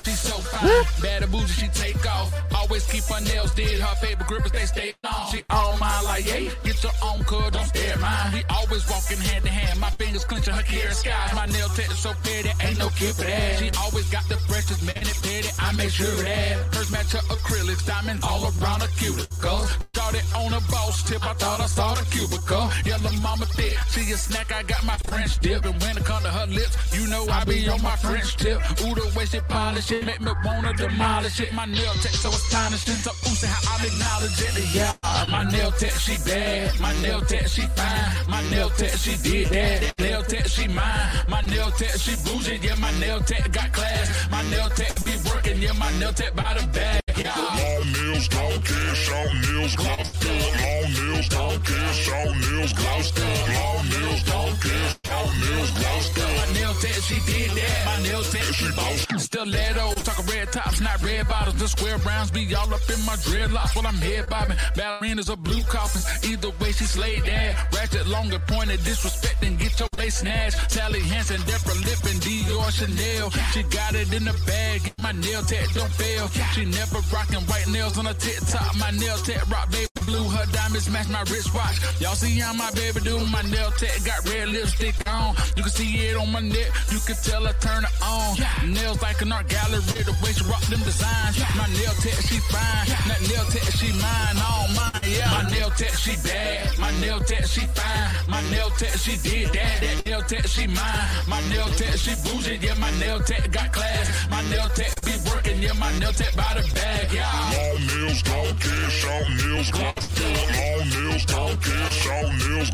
[1.00, 2.34] Bad and bougie, she take off.
[2.54, 3.80] Always keep her nails did.
[3.80, 5.30] Her favorite grippers, they stay on.
[5.30, 8.32] She on mine like, hey, get your own cuz, don't stare at mine.
[8.34, 9.80] We always walking hand to hand.
[9.80, 11.30] My fingers clenching her clear sky.
[11.34, 13.58] My nail tech is so petty, ain't no cute for that.
[13.58, 15.48] She always got the freshest man and petty.
[15.58, 16.74] I make sure that.
[16.74, 19.62] Hers match her acrylics, diamonds all around her cuticle.
[19.92, 21.24] Got it on a boss tip.
[21.24, 22.70] I thought I saw the cubicle.
[22.84, 24.52] Yellow mama thick, she a snack.
[24.52, 25.64] I got my French dip.
[25.64, 28.58] And when it come to her lips, you know I be on my French tip.
[28.82, 31.52] Ooh, the way she polish it, make me wanna demolish it.
[31.52, 34.74] My nail tech so astonishing, so ooh, say how I acknowledge it.
[34.74, 34.92] Yeah,
[35.30, 36.80] my nail tech, she bad.
[36.80, 38.10] My nail tech, she fine.
[38.28, 39.98] My nail tech, she did that.
[39.98, 41.08] Nail tech, she mine.
[41.28, 42.58] My nail tech, she bougie.
[42.62, 44.06] Yeah, my nail tech got class.
[44.30, 45.58] My nail tech be working.
[45.60, 47.00] Yeah, my nail tech by the bag.
[47.16, 47.34] Yeah.
[47.36, 50.28] Long nails, don't care, short nails, Gloucester.
[50.62, 53.22] Long nails, don't care, short nails, Gloucester.
[53.58, 56.28] Long nails, don't care, short nails, Gloucester.
[56.38, 57.82] My nail tech, she did that.
[57.86, 59.06] My nail tech, she boss.
[59.24, 61.56] Stiletto, talking red tops, not red bottles.
[61.56, 64.56] The square rounds be all up in my dreadlocks while I'm head bobbing.
[64.76, 66.06] Ballerinas or blue coffins.
[66.24, 67.72] Either way, she slayed that.
[67.74, 70.70] Ratchet, longer, pointed, disrespecting, get your face snatched.
[70.70, 73.30] Sally Hansen, Deborah Lippmann, Dior, Chanel.
[73.52, 74.92] She got it in the bag.
[75.02, 76.28] My nail tech, don't fail.
[76.54, 78.76] She never rocking white nails on her tip top.
[78.78, 80.24] My nail tech rock, baby blue.
[80.28, 81.76] Her diamonds match my wristwatch.
[82.00, 85.36] Y'all see how my baby do my nail tech got red lipstick on.
[85.56, 86.70] You can see it on my neck.
[86.90, 88.36] You can tell I turn it on.
[88.36, 88.48] Yeah.
[88.64, 90.02] Nails like an art gallery.
[90.08, 91.36] The way she rock them designs.
[91.60, 92.86] My nail tech she fine.
[93.08, 94.38] That nail tech she mine.
[94.40, 95.04] All mine.
[95.04, 95.30] Yeah.
[95.36, 96.78] My nail tech she bad.
[96.78, 98.08] My nail tech she fine.
[98.28, 99.74] My nail tech she did that.
[99.84, 101.06] That nail tech she mine.
[101.28, 102.56] My nail tech she bougie.
[102.64, 102.74] Yeah.
[102.80, 104.08] My nail tech got class.
[104.30, 105.60] My nail tech be working.
[105.60, 105.76] Yeah.
[105.76, 107.12] My nail tech by the bag.
[107.12, 107.28] Yeah.
[107.52, 109.97] Long nails, don't care, short nails, Gloucester.
[110.20, 112.70] Long nails, don't short nails.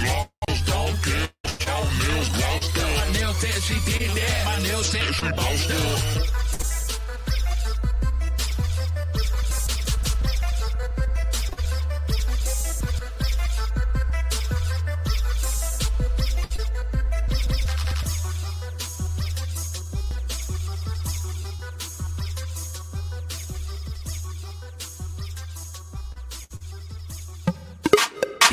[0.00, 2.88] Long nails, don't care, short nails, Gloucester.
[2.96, 4.44] My tech she did that.
[4.46, 6.41] My nail tech she bossed up.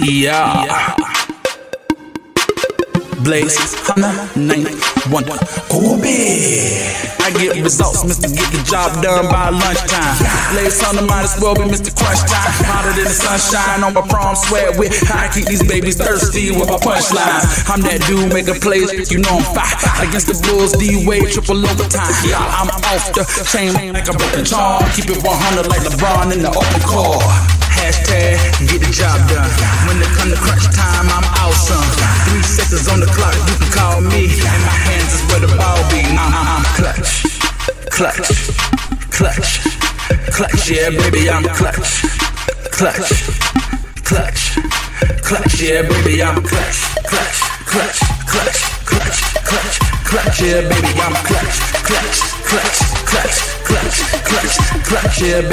[0.02, 0.96] Yeah.
[3.20, 4.64] Blaze, Hunter, nine,
[5.12, 5.28] one,
[5.68, 6.80] Kobe.
[7.20, 8.32] I get results, Mr.
[8.32, 10.16] Get the job done by lunchtime.
[10.56, 11.92] Blaze Hunter might as well be Mr.
[11.92, 12.48] Crunch Time.
[12.64, 14.96] Hotter than the sunshine on my prom sweat with.
[15.12, 17.68] I keep these babies thirsty with my punchlines.
[17.68, 20.08] I'm that dude making plays, you know I'm fire.
[20.08, 22.16] Against the Bulls, D-Way, triple overtime.
[22.24, 24.80] Yeah, I'm off the chain like a broken charm.
[24.96, 27.69] Keep it 100 like LeBron in the open car.
[27.90, 28.38] Hashtag
[28.70, 29.50] get the job done.
[29.90, 31.82] When it come to crunch time, I'm awesome.
[32.30, 34.30] Three seconds on the clock, you can call me.
[34.30, 36.06] And my hands is where the ball be.
[36.06, 37.26] I'm, I'm clutch,
[37.90, 38.30] clutch,
[39.10, 39.66] clutch,
[40.30, 40.70] clutch.
[40.70, 42.06] Yeah, baby, I'm clutch,
[42.70, 43.10] clutch,
[44.06, 44.54] clutch,
[45.26, 45.58] clutch.
[45.58, 47.98] Yeah, baby, I'm clutch, clutch, clutch,
[48.30, 49.18] clutch, clutch,
[49.50, 49.76] clutch,
[50.06, 50.38] clutch.
[50.46, 51.58] Yeah, baby, I'm clutch,
[51.90, 52.78] clutch, clutch,
[53.10, 53.98] clutch, clutch,
[54.30, 54.54] clutch,
[54.86, 55.22] clutch.
[55.26, 55.48] Yeah, baby.